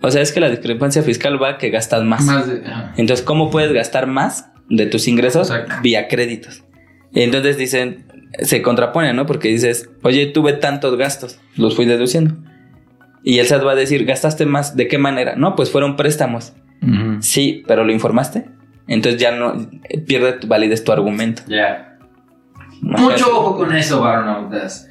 [0.00, 2.24] o sea, es que la discrepancia fiscal va a que gastas más.
[2.24, 2.94] Más de, ajá.
[2.96, 5.76] Entonces, ¿cómo puedes gastar más de tus ingresos Exacto.
[5.82, 6.64] vía créditos?
[7.14, 8.06] Entonces dicen,
[8.40, 9.26] se contraponen, ¿no?
[9.26, 12.34] Porque dices, oye, tuve tantos gastos, los fui deduciendo.
[13.22, 14.76] Y el SAT va a decir, ¿gastaste más?
[14.76, 15.36] ¿De qué manera?
[15.36, 16.52] No, pues fueron préstamos.
[17.20, 18.44] Sí, pero lo informaste.
[18.86, 21.42] Entonces ya no eh, pierde tu validez tu argumento.
[21.48, 21.93] Ya.
[22.80, 24.88] Mucho ojo con eso, varonautas.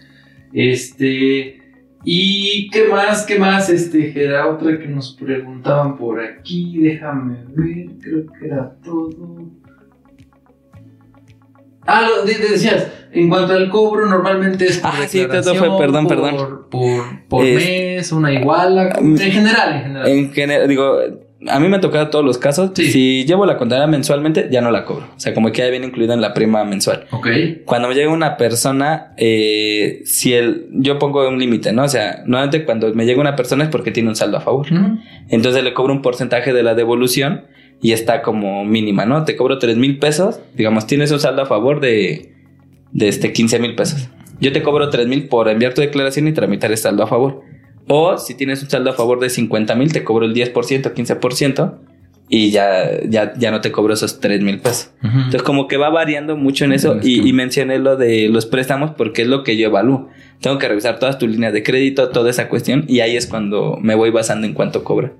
[0.51, 1.59] Este.
[2.05, 3.25] ¿Y qué más?
[3.25, 3.69] ¿Qué más?
[3.69, 6.77] Este, era otra que nos preguntaban por aquí.
[6.79, 9.09] Déjame ver, creo que era todo.
[11.85, 15.55] Ah, lo de- de- decías, en cuanto al cobro, normalmente es por Ah, sí, todo
[15.55, 16.65] fue- perdón, por, perdón.
[16.69, 18.89] Por, por Es- mes, una iguala.
[18.99, 20.07] En general, en general.
[20.07, 20.97] En general, digo,
[21.47, 22.71] a mí me ha tocado todos los casos.
[22.75, 22.91] Sí.
[22.91, 25.07] Si llevo la contabilidad mensualmente, ya no la cobro.
[25.15, 27.05] O sea, como que ya viene incluida en la prima mensual.
[27.11, 27.27] ok.
[27.65, 31.83] Cuando me llega una persona, eh, si el, yo pongo un límite, ¿no?
[31.83, 34.67] O sea, normalmente cuando me llega una persona es porque tiene un saldo a favor.
[35.29, 37.45] Entonces le cobro un porcentaje de la devolución
[37.81, 39.25] y está como mínima, ¿no?
[39.25, 42.33] Te cobro 3 mil pesos, digamos, tienes un saldo a favor de,
[42.91, 44.09] de este 15 mil pesos.
[44.39, 47.41] Yo te cobro 3 mil por enviar tu declaración y tramitar el saldo a favor.
[47.87, 51.73] O si tienes un saldo a favor de 50 mil, te cobro el 10%, 15%
[52.29, 54.91] y ya, ya, ya no te cobro esos 3 mil pesos.
[55.03, 58.45] Entonces como que va variando mucho en eso Es y, y mencioné lo de los
[58.45, 60.09] préstamos porque es lo que yo evalúo.
[60.39, 63.77] Tengo que revisar todas tus líneas de crédito, toda esa cuestión y ahí es cuando
[63.81, 65.11] me voy basando en cuánto cobra.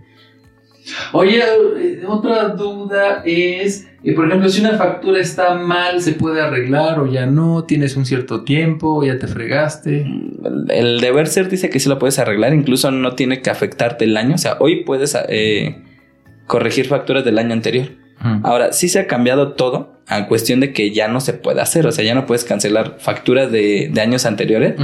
[1.11, 1.41] Oye,
[1.77, 6.99] eh, otra duda es, eh, por ejemplo, si una factura está mal, ¿se puede arreglar
[6.99, 7.63] o ya no?
[7.63, 9.03] ¿Tienes un cierto tiempo?
[9.03, 10.01] ¿Ya te fregaste?
[10.01, 14.05] El, el deber ser dice que sí lo puedes arreglar, incluso no tiene que afectarte
[14.05, 14.35] el año.
[14.35, 15.81] O sea, hoy puedes eh,
[16.47, 17.87] corregir facturas del año anterior.
[18.43, 21.85] Ahora, sí se ha cambiado todo a cuestión de que ya no se puede hacer.
[21.87, 24.75] O sea, ya no puedes cancelar facturas de, de años anteriores.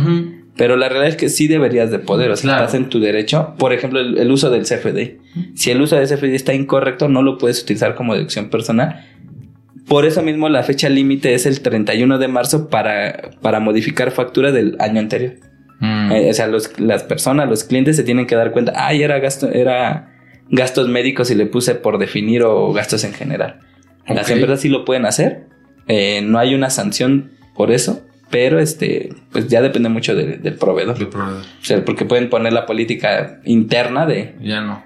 [0.60, 2.66] Pero la realidad es que sí deberías de poder, o sea, Claro.
[2.66, 3.56] estás en tu derecho.
[3.58, 5.18] Por ejemplo, el, el uso del CFDI.
[5.56, 9.06] Si el uso del CFDI está incorrecto, no lo puedes utilizar como deducción personal.
[9.88, 14.52] Por eso mismo la fecha límite es el 31 de marzo para, para modificar factura
[14.52, 15.34] del año anterior.
[15.80, 16.12] Mm.
[16.12, 19.18] Eh, o sea, los- las personas, los clientes se tienen que dar cuenta, ay, era
[19.20, 20.14] gasto, era
[20.50, 23.60] gastos médicos y le puse por definir o gastos en general.
[24.08, 25.46] Las empresas sí lo pueden hacer.
[25.88, 30.56] eh, no hay una sanción por eso, pero este, pues ya depende mucho de- del
[30.56, 30.98] proveedor.
[31.02, 34.84] O sea, porque pueden poner la política interna de Ya no.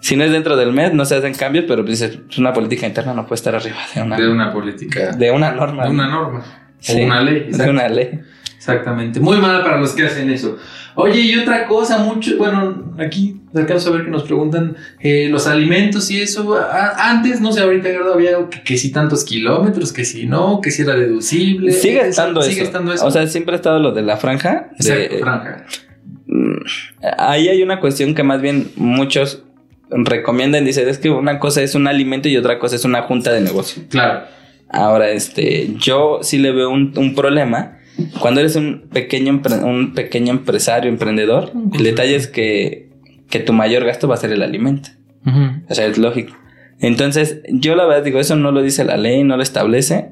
[0.00, 2.86] si no es dentro del mes, no se hacen cambios, pero pues, es una política
[2.86, 5.12] interna, no puede estar arriba de una, De una política.
[5.12, 5.84] de una norma.
[5.84, 6.44] de una norma.
[6.84, 7.46] Sí, o una ley.
[7.50, 8.20] De una ley.
[8.56, 9.20] Exactamente.
[9.20, 10.56] Muy mala para los que hacen eso.
[10.96, 15.46] Oye, y otra cosa, mucho, bueno, aquí alcanzo a ver que nos preguntan eh, los
[15.46, 16.54] alimentos y eso.
[16.56, 20.70] A- antes, no sé, ahorita había que, que si tantos kilómetros, que si no, que
[20.70, 21.72] si era deducible.
[21.72, 22.64] Sigue estando Sigue eso.
[22.64, 23.04] estando eso.
[23.04, 24.70] O sea, siempre ha estado lo de la franja.
[24.78, 25.66] de- Exacto, franja.
[26.26, 26.56] Mm,
[27.18, 29.42] Ahí hay una cuestión que más bien muchos
[29.90, 30.64] recomiendan.
[30.64, 33.40] Dicen, es que una cosa es un alimento y otra cosa es una junta de
[33.40, 33.82] negocio.
[33.90, 34.22] Claro.
[34.74, 37.78] Ahora, este, yo sí le veo un, un problema.
[38.20, 42.88] Cuando eres un pequeño, empre- un pequeño empresario, emprendedor, el detalle es que,
[43.30, 44.88] que tu mayor gasto va a ser el alimento.
[45.70, 46.34] O sea, es lógico.
[46.80, 50.10] Entonces, yo la verdad digo, eso no lo dice la ley, no lo establece,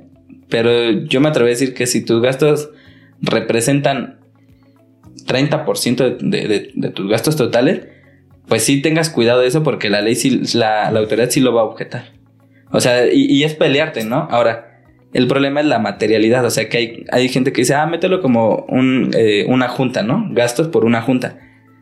[0.48, 2.70] pero yo me atrevo a decir que si tus gastos
[3.20, 4.18] representan
[5.26, 7.82] 30% de, de, de- de tus gastos totales,
[8.48, 11.52] pues sí tengas cuidado de eso porque la ley sí, la, la autoridad sí lo
[11.54, 12.12] va a objetar.
[12.72, 14.26] O sea, y, y es pelearte, ¿no?
[14.30, 14.80] Ahora,
[15.12, 18.20] el problema es la materialidad, o sea que hay, hay gente que dice, ah, mételo
[18.22, 20.26] como un, eh, una junta, ¿no?
[20.30, 21.38] Gastos por una junta.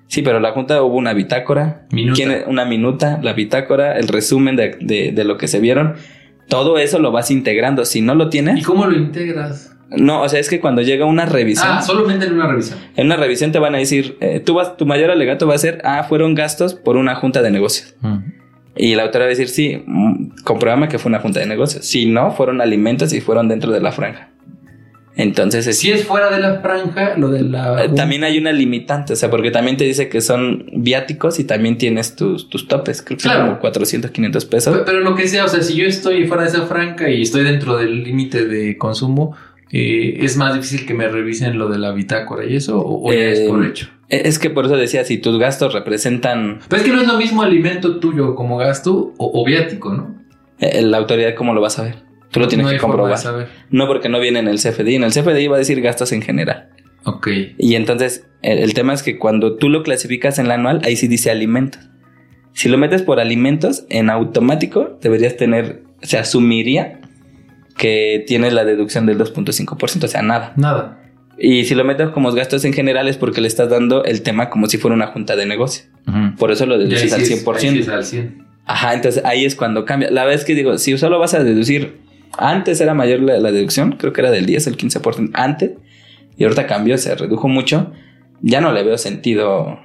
[0.09, 2.22] Sí, pero la junta hubo una bitácora, Minuta.
[2.49, 5.95] Una minuta, la bitácora, el resumen de, de- de lo que se vieron.
[6.49, 7.84] Todo eso lo vas integrando.
[7.84, 9.76] Si no lo ¿Y tienes, cómo lo integras?
[9.97, 12.78] no, o sea, es que cuando llega una revisión, Ah, solamente en una revisión.
[12.97, 15.59] en una revisión te van a decir, eh, tú vas, tu mayor alegato va a
[15.59, 17.95] ser, ah, fueron gastos por una junta de negocios.
[18.83, 21.85] Y la autora va a decir, sí, mm, compruébame que fue una junta de negocios.
[21.85, 24.31] Si no, fueron alimentos y fueron dentro de la franja.
[25.16, 27.85] Entonces, es- Si es fuera de la franja, lo de la.
[27.85, 31.45] eh, también hay una limitante, o sea, porque también te dice que son viáticos y
[31.45, 33.47] también tienes tus, tus topes, creo que Claro.
[33.49, 34.74] como 400, 500 pesos.
[34.78, 37.22] Pe- Pero lo que sea, o sea, si yo estoy fuera de esa franja y
[37.22, 39.35] estoy dentro del límite de consumo,
[39.73, 43.12] eh, es más difícil que me revisen lo de la bitácora y eso, o, o
[43.12, 43.89] ya es Eh, por hecho.
[44.09, 47.07] Eh, Es que por eso decía, si tus gastos representan Pero es que no es
[47.07, 50.16] lo mismo alimento tuyo como gasto o, o viático, ¿no?
[50.59, 51.95] eh, la autoridad, ¿cómo lo vas a ver?
[52.31, 53.18] Tú lo tienes No que comprobar.
[53.71, 54.97] No porque no viene en el CFDI.
[54.97, 56.68] En el CFDI va a decir gastos en general.
[57.05, 57.29] Ok.
[57.59, 60.95] Y entonces el, el tema es que cuando tú lo clasificas en la anual, ahí
[60.97, 61.81] sí dice alimentos.
[62.53, 67.00] Si lo metes por alimentos, en automático deberías tener, se asumiría
[67.81, 70.53] que tienes la deducción del 2.5%, o sea, nada.
[70.57, 70.99] Nada.
[71.39, 74.51] Y si lo metes como gastos en general es porque le estás dando el tema
[74.51, 75.85] como si fuera una junta de negocio.
[76.39, 77.57] Por eso lo deduces al sí es- 100%.
[77.57, 78.45] ahí sí es al 100.
[78.66, 80.11] Ajá, entonces ahí es cuando cambia.
[80.11, 81.99] La verdad es que digo, si solo vas a deducir,
[82.37, 85.70] antes era mayor la, la deducción, creo que era del 10, el 15% antes,
[86.37, 87.91] y ahorita cambió, se redujo mucho,
[88.43, 89.81] ya no le veo sentido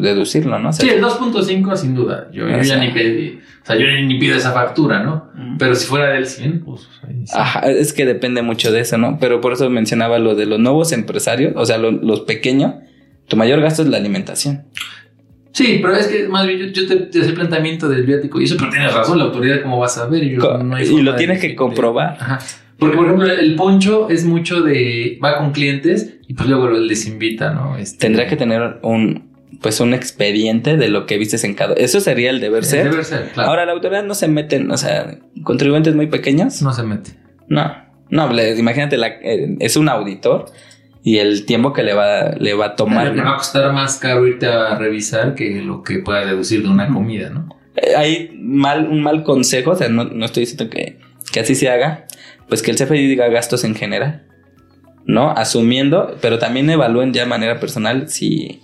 [0.00, 0.68] deducirlo, ¿no?
[0.70, 2.28] O sea, Sí, el 2.5 sin duda.
[2.32, 5.30] Yo, ya ni pedí, o sea, yo ni pido esa factura, ¿no?
[5.34, 5.56] Mm.
[5.58, 7.32] Pero si fuera del 100, pues ahí sí.
[7.36, 9.18] Ajá, es que depende mucho de eso, ¿no?
[9.20, 12.74] Pero por eso mencionaba lo de los nuevos empresarios, o sea, lo- los pequeños,
[13.28, 14.64] tu mayor gasto es la alimentación.
[15.52, 18.40] Sí, pero es que más bien yo, yo te, te hacía el planteamiento del viático
[18.40, 20.74] y eso, pero tienes razón, la autoridad cómo vas a ver y, yo, Co- no
[20.74, 22.16] hay y forma lo de- tienes que de- comprobar.
[22.20, 22.38] Ajá.
[22.76, 25.16] Porque, por ejemplo, el poncho es mucho de.
[25.24, 27.76] va con clientes y pues luego les invita, ¿no?
[27.76, 29.30] Este, Tendrá que tener un,
[29.60, 31.74] pues un expediente de lo que vistes en cada...
[31.74, 32.90] Eso sería el deber ser.
[32.90, 33.50] Debe ser, claro.
[33.50, 36.62] Ahora, la autoridad no se mete, o sea, contribuyentes muy pequeños.
[36.62, 37.12] no se mete.
[37.48, 37.74] No,
[38.10, 40.46] no, imagínate, la- eh, es un auditor
[41.02, 43.18] y el tiempo que le va, le va a tomar.
[43.18, 46.88] Va a costar más caro irte a revisar que lo que pueda deducir de una
[46.88, 47.48] comida, ¿no?
[47.76, 50.98] Eh, Hay mal, un mal consejo, o sea, no, no estoy diciendo que,
[51.32, 52.06] que así se haga,
[52.48, 54.26] pues que el CFDI diga gastos en general,
[55.06, 55.30] ¿no?
[55.32, 58.62] Asumiendo, pero también evalúen ya de manera personal si,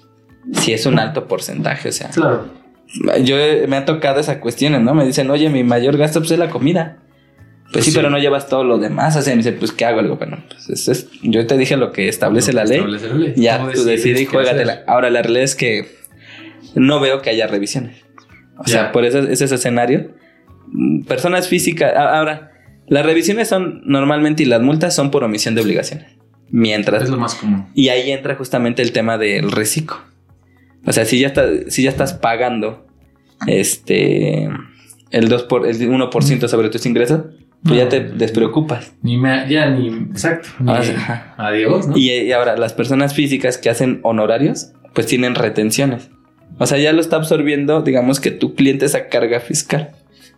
[0.55, 2.11] si es un alto porcentaje, o sea.
[2.11, 2.47] Claro.
[3.23, 4.95] Yo eh, me ha tocado esas cuestiones, ¿no?
[4.95, 6.97] Me dicen, oye, mi mayor gasto pues, es la comida.
[7.73, 7.97] Pues sí, Sí.
[7.97, 9.15] pero no llevas todo lo demás.
[9.17, 10.03] O sea, me dice, pues, ¿qué hago?
[10.03, 12.79] Digo, bueno, pues eso es- yo te dije lo que establece la ley.
[12.79, 13.35] Establece la ley.
[13.37, 14.83] Ya, ¿Cómo tú decides y juégatela.
[14.89, 15.87] Ahora, la realidad es que
[16.75, 18.05] no veo que haya revisiones.
[18.59, 20.11] O sea, por eso es ese escenario.
[20.67, 21.95] Mm, Personas físicas.
[21.97, 22.51] Ahora,
[22.89, 26.07] las revisiones son normalmente y las multas son por omisión de obligaciones.
[26.51, 27.05] Mientras.
[27.05, 27.69] Es lo más común.
[27.75, 29.97] Y ahí entra justamente el tema del reciclo.
[30.87, 32.87] O sea, si ya, está, si ya estás pagando
[33.47, 34.49] este
[35.11, 37.23] el 2 por, el 1% sobre tus ingresos,
[37.65, 38.93] pues ya te despreocupas.
[39.03, 40.49] Ni me, ya ni, exacto.
[40.61, 41.97] ni- Ah, adiós, ¿no?
[41.97, 46.11] Y, y ahora, las personas físicas que hacen honorarios, pues tienen retenciones.
[46.59, 49.91] O sea, ya lo está absorbiendo, digamos que tu cliente esa carga fiscal.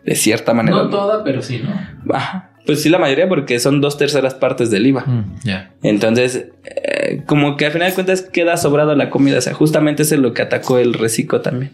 [0.04, 0.76] De cierta manera.
[0.78, 2.12] no toda, pero sí, ¿no?
[2.14, 2.50] Ajá.
[2.66, 5.04] Pues sí, la mayoría, porque son dos terceras partes del IVA.
[5.44, 5.74] ya.
[5.82, 9.38] Entonces, eh, como que al final de cuentas queda sobrado la comida.
[9.38, 11.72] O sea, justamente eso es lo que atacó el reciclo también.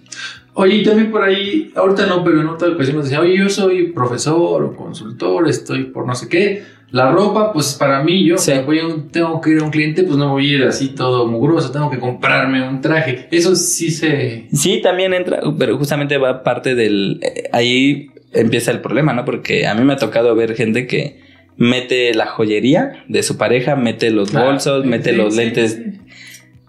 [0.54, 3.48] Oye, y también por ahí, ahorita no, pero en otra ocasión nos decía, oye, yo
[3.48, 6.62] soy profesor o consultor, estoy por no sé qué.
[6.90, 8.50] La ropa, pues para mí, yo Sí.
[8.50, 10.56] o sea, voy a un- tengo que ir a un cliente, pues no voy a
[10.56, 13.28] ir así todo mugroso, tengo que comprarme un traje.
[13.30, 14.46] Eso sí se...
[14.52, 17.20] Sí, también entra, pero justamente va parte del...
[17.22, 19.24] eh, ahí empieza el problema, ¿no?
[19.26, 21.20] Porque a mí me ha tocado ver gente que
[21.58, 25.72] mete la joyería de su pareja, mete los Claro, bolsos, mete sí, los sí, lentes.
[25.74, 26.00] sí.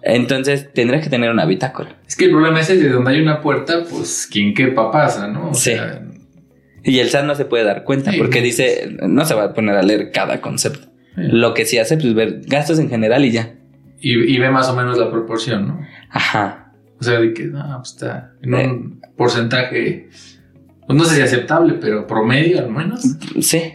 [0.01, 1.97] Entonces tendrías que tener una bitácora.
[2.07, 5.27] Es que el problema es ese, de donde hay una puerta, pues quien quepa pasa,
[5.27, 5.49] ¿no?
[5.51, 5.71] O Sí.
[5.71, 6.01] sea,
[6.83, 8.45] Y el SAT no se puede dar cuenta Sí, porque no.
[8.45, 10.87] dice, no se va a poner a leer cada concepto.
[11.15, 11.21] Sí.
[11.23, 13.53] Lo que sí hace, pues ver gastos en general y ya.
[14.01, 15.81] y, y ve más o menos la proporción, ¿no?
[16.09, 16.71] Ajá.
[16.99, 18.67] O sea, de que no, pues está en Eh.
[18.67, 20.07] un porcentaje,
[20.87, 23.03] pues no sé si aceptable, pero promedio al menos.
[23.41, 23.73] Sí.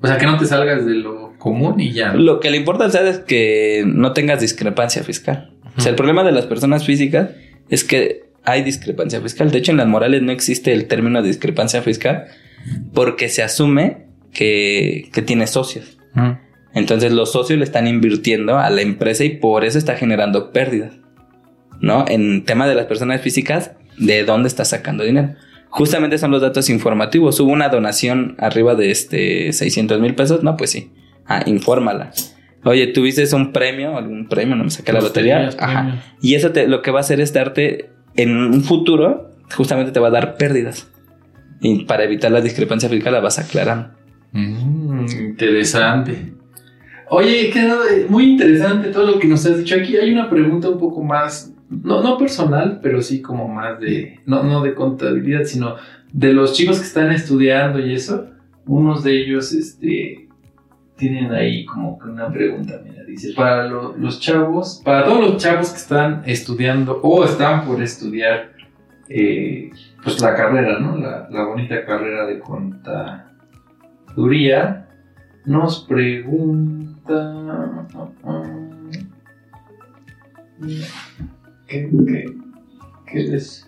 [0.00, 2.12] O sea, que no te salgas de lo común y ya.
[2.14, 5.50] Lo que le importa al SAT es que no tengas discrepancia fiscal.
[5.76, 7.30] O sea, el problema de las personas físicas
[7.68, 9.50] es que hay discrepancia fiscal.
[9.50, 12.26] De hecho, en las morales no existe el término de discrepancia fiscal
[12.94, 15.98] porque se asume que, que tiene socios.
[16.74, 20.94] Entonces los socios le están invirtiendo a la empresa y por eso está generando pérdidas.
[21.80, 22.04] ¿No?
[22.08, 25.34] En tema de las personas físicas, ¿de dónde está sacando dinero?
[25.70, 27.38] Justamente son los datos informativos.
[27.40, 30.42] Hubo una donación arriba de este 600 mil pesos.
[30.42, 30.92] No, pues sí.
[31.26, 32.12] Ah, infórmala.
[32.64, 33.96] Oye, ¿tuviste un premio?
[33.96, 34.56] ¿Algún premio?
[34.56, 35.50] No me saqué la lotería.
[35.58, 35.82] Ajá.
[35.82, 36.04] premios.
[36.22, 40.00] Y eso te, lo que va a hacer es darte en un futuro, justamente te
[40.00, 40.90] va a dar pérdidas.
[41.60, 43.90] Y para evitar la discrepancia fiscal la vas aclarando.
[44.32, 46.32] Mm, interesante.
[47.10, 49.96] Oye, quedado muy interesante todo lo que nos has dicho aquí.
[49.96, 54.42] Hay una pregunta un poco más, no, no personal, pero sí como más de, no,
[54.42, 55.76] no de contabilidad, sino
[56.12, 58.26] de los chicos que están estudiando y eso.
[58.66, 60.28] Unos de ellos, este,
[60.96, 65.36] tienen ahí como que una pregunta, mira, dice, para lo- los chavos, para todos los
[65.42, 68.52] chavos que están estudiando o están por estudiar,
[69.08, 69.70] eh,
[70.02, 70.96] pues la carrera, ¿no?
[70.98, 74.86] La, la bonita carrera de contaduría,
[75.46, 77.86] nos pregunta...
[81.68, 82.24] ¿Qué, qué,
[83.06, 83.64] qué les...?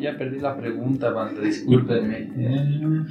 [0.00, 2.30] Ya perdí la pregunta, banda, discúlpenme.
[2.36, 3.04] Eh,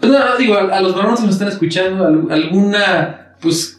[0.00, 3.75] Pues nada, digo, a, a los varones que nos están escuchando, al- alguna, pues,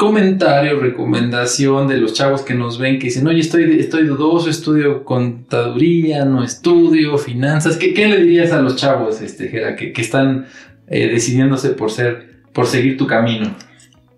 [0.00, 5.04] comentario, recomendación de los chavos que nos ven que dicen, oye, estoy, estoy dudoso, estudio
[5.04, 7.76] contaduría, no estudio finanzas.
[7.76, 10.46] ¿Qué, qué le dirías a los chavos, este, Jera, que, que están
[10.88, 13.54] eh, decidiéndose por ser, por seguir tu camino?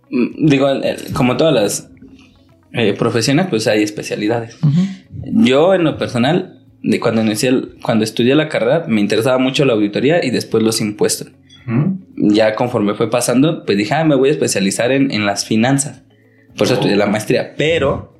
[0.08, 0.68] Mm, Digo,
[1.14, 1.90] como todas las
[2.72, 4.56] eh, profesiones, pues hay especialidades.
[5.32, 9.64] Yo, en lo personal, de cuando inicié, el- cuando estudié la carrera, me interesaba mucho
[9.64, 11.32] la auditoría y después los impuestos.
[12.24, 16.04] Ya conforme fue pasando, pues dije, ah, me voy a especializar en, en las finanzas.
[16.56, 17.54] Por eso estudié la maestría.
[17.56, 18.14] Pero,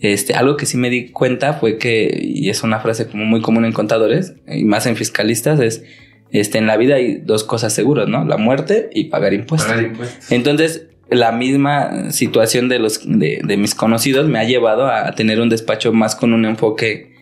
[0.00, 3.40] este, algo que sí me di cuenta fue que, y es una frase como muy
[3.42, 5.84] común en contadores, y más en fiscalistas, es,
[6.32, 8.24] este, en la vida hay dos cosas seguras, ¿no?
[8.24, 9.70] La muerte y pagar impuestos.
[9.70, 10.32] Pagar impuestos.
[10.32, 15.40] Entonces, la misma situación de los de, de mis conocidos me ha llevado a tener
[15.40, 17.13] un despacho más con un enfoque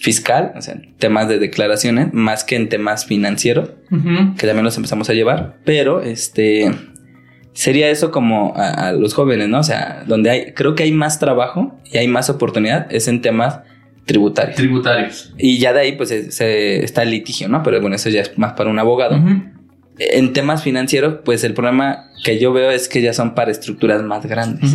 [0.00, 3.70] fiscal, o sea, en temas de declaraciones, más que en temas financieros,
[4.36, 6.70] que también los empezamos a llevar, pero este
[7.52, 9.58] sería eso como a, a los jóvenes, ¿no?
[9.58, 13.20] O sea, donde hay, creo que hay más trabajo y hay más oportunidad es en
[13.20, 13.60] temas
[14.06, 14.56] tributarios.
[14.56, 15.34] Tributarios.
[15.36, 17.62] Y ya de ahí, pues, se- se- está el litigio, ¿no?
[17.64, 19.16] Pero bueno, eso ya es más para un abogado.
[19.98, 24.02] En temas financieros, pues el problema que yo veo es que ya son para estructuras
[24.04, 24.74] más grandes.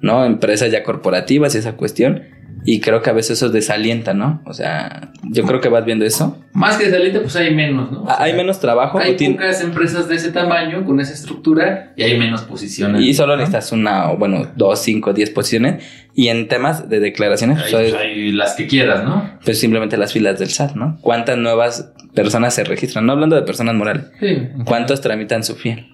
[0.00, 0.24] ¿no?
[0.24, 2.22] Empresas ya corporativas y esa cuestión.
[2.64, 4.42] Y creo que a veces eso desalienta, ¿no?
[4.44, 6.38] O sea, yo creo que vas viendo eso.
[6.52, 8.02] Más que salita, pues hay menos, ¿no?
[8.02, 12.02] O sea, hay menos trabajo Hay pocas empresas de ese tamaño, con esa estructura, y
[12.02, 13.00] hay menos posiciones.
[13.02, 13.38] y solo ¿no?
[13.38, 15.84] necesitas una, o bueno, dos, cinco, diez posiciones.
[16.14, 19.38] Y en temas de declaraciones, Hay, pues, hay las que quieras, ¿no?
[19.44, 20.98] pues simplemente las filas del SAT, ¿no?
[21.00, 23.06] ¿Cuántas nuevas personas se registran?
[23.06, 24.06] No hablando de personas morales.
[24.18, 24.48] Sí.
[24.64, 25.86] ¿Cuántos tramitan su fiel?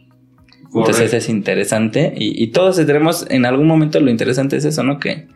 [0.74, 4.98] Entonces es interesante y, y, todos tenemos en algún momento lo interesante es eso, ¿no?
[4.98, 5.26] Que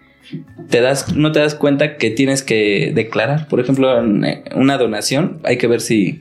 [0.69, 3.49] te das, no te das cuenta que tienes que declarar.
[3.49, 6.21] Por ejemplo, en eh, una donación hay que ver si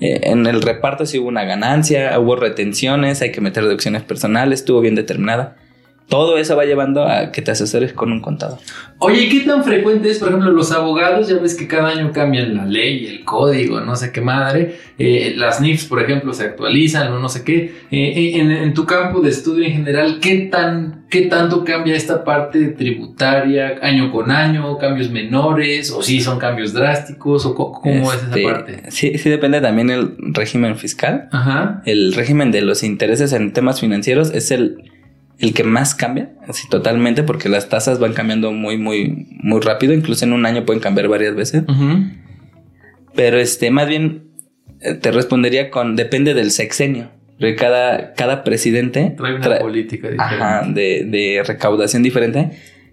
[0.00, 4.60] eh, en el reparto si hubo una ganancia, hubo retenciones, hay que meter deducciones personales,
[4.60, 5.56] estuvo bien determinada
[6.10, 8.58] todo eso va llevando a que te asesores con un contador.
[8.98, 11.28] Oye, ¿qué tan frecuente es, por ejemplo, los abogados?
[11.28, 14.76] Ya ves que cada año cambian la ley, el código, no sé qué madre.
[14.98, 17.72] Eh, las NIFs, por ejemplo, se actualizan o no sé qué.
[17.92, 22.24] Eh, eh, en, tu campo de estudio en general, ¿qué, tan, ¿qué tanto cambia esta
[22.24, 24.76] parte tributaria año con año?
[24.78, 25.92] ¿Cambios menores?
[25.92, 27.46] ¿O sí son cambios drásticos?
[27.46, 28.82] ¿O cómo, es esa este, parte?
[28.90, 31.28] Sí, sí depende también el régimen fiscal.
[31.30, 31.82] Ajá.
[31.86, 34.90] El régimen de los intereses en temas financieros es el
[35.40, 39.94] el que más cambia, así totalmente, porque las tasas van cambiando muy, muy, muy rápido,
[39.94, 41.64] incluso en un año pueden cambiar varias veces.
[43.14, 44.24] Pero este, más bien
[44.80, 47.10] eh, te respondería con depende del sexenio.
[47.38, 50.80] Porque cada, cada presidente trae una política diferente.
[50.80, 52.50] de, de recaudación diferente.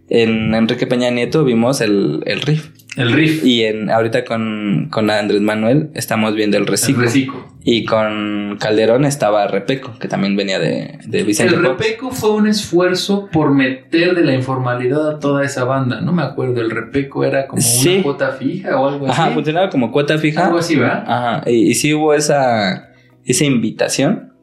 [0.10, 2.70] En Enrique Peña Nieto vimos el, el RIF.
[2.98, 3.46] El RIF.
[3.46, 7.04] Y en, ahorita con, con Andrés Manuel estamos viendo el reciclo.
[7.04, 7.48] El reciclo.
[7.64, 12.48] Y con Calderón estaba Repeco, que también venía de, de Vicente El Repeco fue un
[12.48, 16.02] esfuerzo por meter de la informalidad a toda esa banda.
[16.02, 19.22] No me acuerdo, el Repeco era como una cuota fija o algo así.
[19.22, 20.46] Ajá, funcionaba como cuota fija.
[20.46, 21.04] Algo así, ¿verdad?
[21.06, 22.90] Ajá, y, y sí hubo esa,
[23.26, 24.34] esa invitación.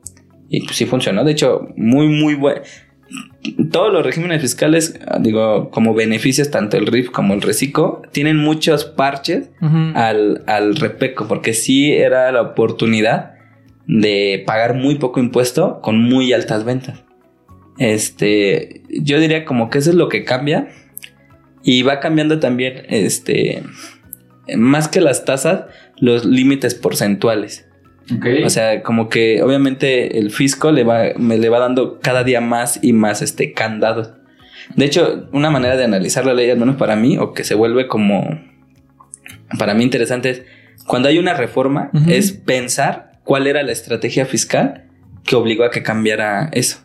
[0.51, 1.25] Y pues sí funcionó.
[1.25, 2.61] De hecho, muy, muy bueno
[3.71, 8.85] todos los regímenes fiscales, digo, como beneficios, tanto el RIF como el RECICO, tienen muchos
[8.85, 9.51] parches
[9.95, 13.35] al, al repeco, porque sí era la oportunidad
[13.87, 17.05] de pagar muy poco impuesto con muy altas ventas.
[17.79, 20.69] Este, yo diría como que eso es lo que cambia
[21.63, 23.63] y va cambiando también, este,
[24.57, 25.65] más que las tasas,
[25.99, 27.67] los límites porcentuales.
[28.45, 32.41] O sea, como que obviamente el fisco le va, me le va dando cada día
[32.41, 34.17] más y más este candado.
[34.77, 37.55] De hecho, una manera de analizar la ley, al menos para mí, o que se
[37.55, 38.41] vuelve como
[39.59, 40.43] para mí interesante, es
[40.87, 44.85] cuando hay una reforma, es pensar cuál era la estrategia fiscal
[45.25, 46.79] que obligó a que cambiara eso.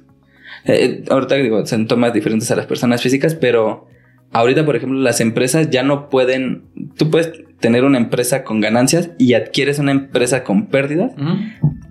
[0.65, 3.87] Eh, ahorita digo, son tomas diferentes a las personas físicas, pero
[4.31, 6.63] ahorita, por ejemplo, las empresas ya no pueden,
[6.97, 11.11] tú puedes tener una empresa con ganancias y adquieres una empresa con pérdidas.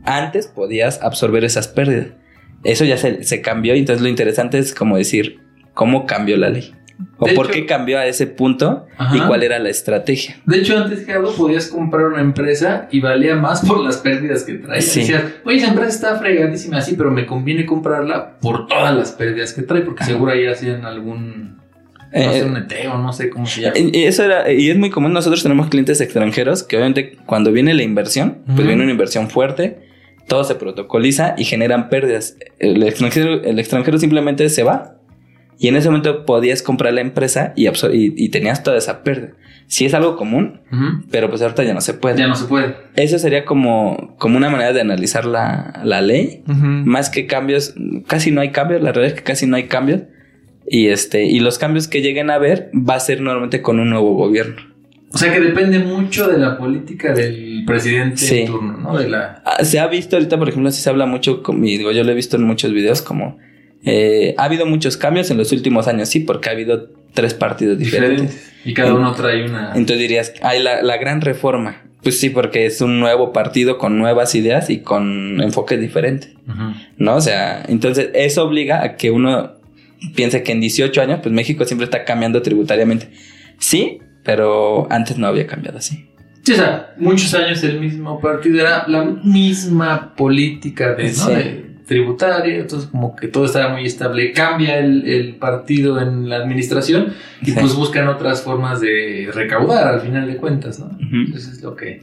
[0.04, 2.08] Antes podías absorber esas pérdidas.
[2.64, 5.40] Eso ya se, cambió y entonces lo interesante es como decir,
[5.74, 6.74] ¿cómo cambió la ley?
[7.18, 8.86] ¿O por qué cambió a ese punto?
[9.12, 10.36] ¿Y cuál era la estrategia?
[10.46, 14.54] De hecho, antes, Gerardo, podías comprar una empresa y valía más por las pérdidas que
[14.54, 14.82] trae.
[14.82, 15.00] Sí.
[15.00, 19.52] Decías, oye, esa empresa está fregadísima así, pero me conviene comprarla por todas las pérdidas
[19.52, 21.57] que trae, porque seguro ahí hacían algún
[22.12, 23.76] eh, un neteo, no sé cómo se llama.
[23.78, 25.12] Y eso era, y es muy común.
[25.12, 29.88] Nosotros tenemos clientes extranjeros que obviamente cuando viene la inversión, pues viene una inversión fuerte,
[30.26, 32.36] todo se protocoliza y generan pérdidas.
[32.58, 34.98] El extranjero, el extranjero simplemente se va
[35.58, 39.32] y en ese momento podías comprar la empresa y, y, tenías toda esa pérdida.
[39.66, 40.60] Sí es algo común,
[41.10, 42.16] pero pues ahorita ya no se puede.
[42.16, 42.76] Ya no se puede.
[42.94, 46.44] Eso sería como, como una manera de analizar la, la ley.
[46.46, 47.74] Más que cambios,
[48.06, 48.82] casi no hay cambios.
[48.82, 50.02] La realidad es que casi no hay cambios.
[50.70, 53.90] Y este, y los cambios que lleguen a haber va a ser normalmente con un
[53.90, 54.62] nuevo gobierno.
[55.12, 58.98] O sea que depende mucho de la política del presidente en turno, ¿no?
[58.98, 59.42] De la...
[59.44, 62.12] Ah, se ha visto ahorita, por ejemplo, si se habla mucho, y digo, yo lo
[62.12, 63.38] he visto en muchos videos, como
[63.84, 67.78] eh, ha habido muchos cambios en los últimos años, sí, porque ha habido tres partidos
[67.78, 68.52] diferentes.
[68.64, 69.68] Y cada uno trae una.
[69.74, 71.84] Entonces dirías, hay la, la, gran reforma.
[72.02, 76.32] Pues sí, porque es un nuevo partido con nuevas ideas y con enfoques diferentes.
[76.96, 77.16] ¿No?
[77.16, 79.57] O sea, entonces eso obliga a que uno
[80.14, 83.10] piensa que en 18 años, pues México siempre está cambiando tributariamente.
[83.58, 86.08] Sí, pero antes no había cambiado así.
[86.42, 92.90] Sí, o sea, muchos años el mismo partido era la misma política de, tributaria, entonces
[92.90, 94.32] como que todo estaba muy estable.
[94.32, 100.26] Cambia el, partido en la administración y pues buscan otras formas de recaudar al final
[100.26, 100.96] de cuentas, ¿no?
[101.34, 102.02] Eso es lo que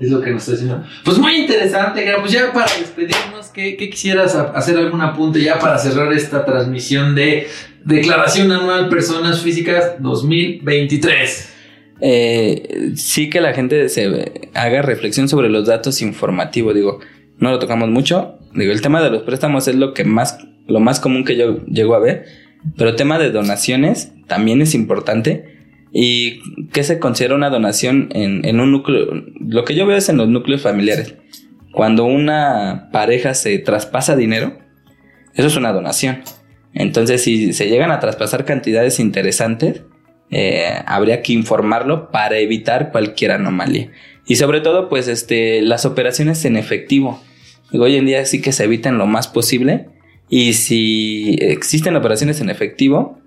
[0.00, 0.84] es lo que nos está diciendo.
[1.04, 6.12] Pues muy interesante, pues ya para despedirnos, ¿qué, quisieras hacer algún apunte ya para cerrar
[6.12, 7.46] esta transmisión de
[7.84, 11.54] Declaración Anual Personas Físicas 2023?
[12.02, 17.00] Eh, sí que la gente se haga reflexión sobre los datos informativos, digo,
[17.38, 20.80] no lo tocamos mucho, digo, el tema de los préstamos es lo que más, lo
[20.80, 22.24] más común que yo llego a ver,
[22.76, 25.60] pero el tema de donaciones también es importante
[25.92, 26.40] ¿Y
[26.72, 29.24] qué se considera una donación en, un núcleo?
[29.40, 31.14] Lo que yo veo es en los núcleos familiares.
[31.72, 34.58] Cuando una pareja se traspasa dinero,
[35.34, 36.22] eso es una donación.
[36.74, 39.82] Entonces, si se llegan a traspasar cantidades interesantes,
[40.30, 43.90] eh, habría que informarlo para evitar cualquier anomalía.
[44.26, 47.20] Y sobre todo, pues, este, las operaciones en efectivo.
[47.72, 49.88] Hoy en día sí que se eviten lo más posible
[50.28, 53.18] y si existen operaciones en efectivo,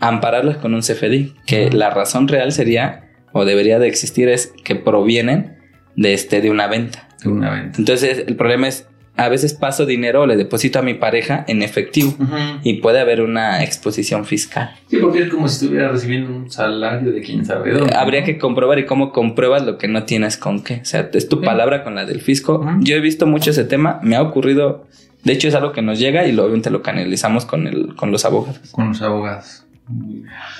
[0.00, 4.74] ampararlas con un CFDI, que la razón real sería o debería de existir es que
[4.74, 5.61] provienen
[5.96, 7.08] de este de una venta.
[7.22, 7.78] De una venta.
[7.78, 8.86] Entonces, el problema es
[9.16, 12.14] a veces paso dinero o le deposito a mi pareja en efectivo
[12.62, 14.74] y puede haber una exposición fiscal.
[14.88, 17.94] Sí, porque es como si estuviera recibiendo un salario de quién sabe dónde.
[17.94, 20.80] Habría que comprobar y cómo compruebas lo que no tienes con qué.
[20.82, 22.66] O sea, es tu palabra con la del fisco.
[22.80, 24.86] Yo he visto mucho ese tema, me ha ocurrido,
[25.24, 28.12] de hecho es algo que nos llega y lo, obviamente lo canalizamos con, el, con
[28.12, 28.70] los abogados.
[28.70, 29.64] Con los abogados.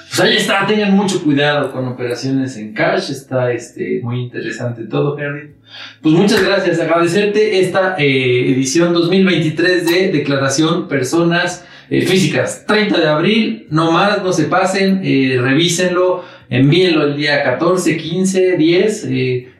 [0.08, 5.18] Pues ahí está, tengan mucho cuidado con operaciones en cash, está este, muy interesante todo,
[5.18, 5.54] Henry.
[6.02, 12.66] Pues muchas gracias, agradecerte esta eh, edición 2023 de Declaración Personas eh, Físicas.
[12.66, 18.56] 30 de abril, no más, no se pasen, eh, revísenlo, envíenlo el día 14, 15,
[18.58, 19.51] 10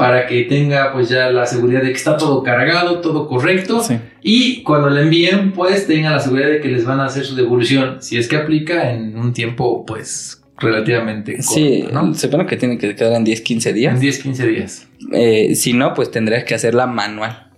[0.00, 3.82] para que tenga pues ya la seguridad de que está todo cargado, todo correcto.
[4.22, 7.36] Y cuando le envíen, pues tengan la seguridad de que les van a hacer su
[7.36, 11.52] devolución, si es que aplica en un tiempo pues relativamente corto.
[11.52, 12.14] Sí, ¿no?
[12.14, 13.94] se supone que tiene que quedar en 10, 15 días.
[13.94, 14.88] En 10, 15 días.
[15.12, 17.48] Eh, si no, pues tendrías que hacerla manual.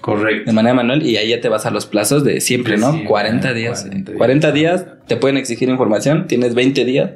[0.00, 0.44] Correcto.
[0.46, 3.04] De manera manual y ahí ya te vas a los plazos de siempre, ¿no?
[3.04, 3.82] 40 días.
[3.82, 4.18] 40 días.
[4.18, 7.10] 40 días te pueden exigir información, tienes 20 días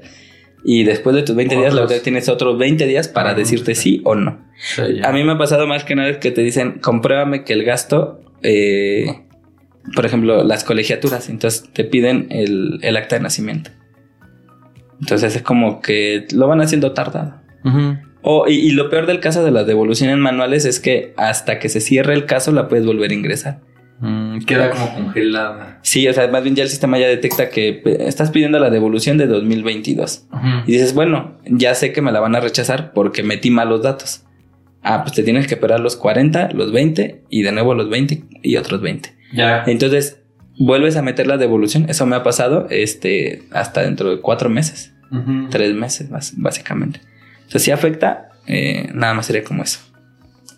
[0.65, 4.01] y después de tus 20 días, la verdad tienes otros 20 días para decirte sí
[4.05, 4.43] o no.
[5.03, 8.21] a mí me ha pasado más que nada que te dicen, compruébame que el gasto,
[8.43, 9.27] eh,
[9.95, 13.71] por ejemplo, las colegiaturas, entonces te piden el, acta de nacimiento.
[15.01, 17.43] Entonces es como que lo van haciendo tardado.
[18.47, 21.83] y, y, lo peor del caso de las devoluciones manuales es que hasta que se
[21.83, 23.61] cierre el caso la puedes volver a ingresar.
[24.41, 25.79] Queda como congelada.
[25.83, 29.19] Sí, o sea, más bien ya el sistema ya detecta que estás pidiendo la devolución
[29.19, 30.27] de 2022.
[30.67, 33.83] Y dices, bueno, ya sé que me la van a rechazar porque metí mal los
[33.83, 34.25] datos.
[34.83, 38.25] Ah, pues te tienes que esperar los 40, los 20 y de nuevo los 20
[38.43, 39.15] y otros 20.
[39.33, 39.65] Ya.
[39.67, 40.21] Entonces,
[40.59, 41.87] vuelves a meter la devolución.
[41.89, 44.93] Eso me ha pasado este, hasta dentro de cuatro meses.
[45.51, 47.01] Tres meses, básicamente.
[47.37, 49.79] Entonces, si afecta, eh, nada más sería como eso.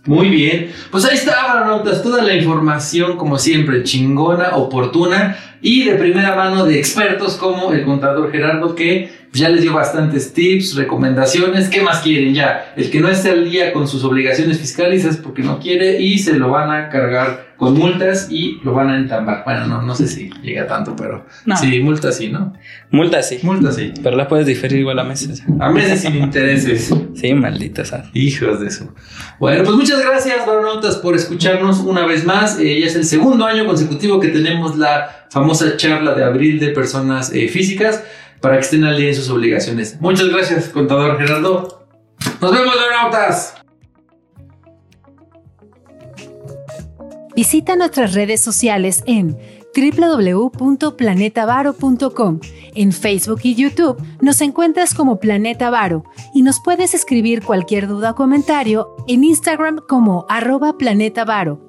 [0.07, 5.95] Muy bien, pues ahí está, notas toda la información como siempre, chingona, oportuna y de
[5.95, 11.69] primera mano de expertos como el contador Gerardo que ya les dio bastantes tips, recomendaciones,
[11.69, 12.73] ¿qué más quieren ya?
[12.77, 16.19] El que no esté al día con sus obligaciones fiscales es porque no quiere y
[16.19, 19.43] se lo van a cargar con multas y lo van a entambar.
[19.45, 21.27] Bueno, no, no sé si llega tanto, pero
[21.59, 22.53] sí, multas sí, ¿no?
[22.91, 23.39] Multas sí.
[23.43, 23.93] Multas sí.
[24.03, 25.43] Pero la puedes diferir igual a meses.
[25.59, 26.95] A meses sin intereses.
[27.15, 28.11] Sí, maldita sea.
[28.13, 28.95] Hijos de eso.
[29.39, 32.59] Bueno, pues muchas gracias, baronautas, por escucharnos una vez más.
[32.59, 36.69] Eh, ya es el segundo año consecutivo que tenemos la famosa charla de abril de
[36.69, 38.05] personas eh, físicas
[38.41, 39.99] para que estén al día en sus obligaciones.
[40.01, 41.87] Muchas gracias, contador Gerardo.
[42.41, 43.56] Nos vemos, baronautas.
[47.37, 49.37] Visita nuestras redes sociales en
[49.77, 52.41] www.planetavaro.com.
[52.75, 58.13] En Facebook y YouTube nos encuentras como Planeta Varo y nos puedes escribir cualquier duda
[58.13, 61.66] o comentario en Instagram como arroba Planeta Varo.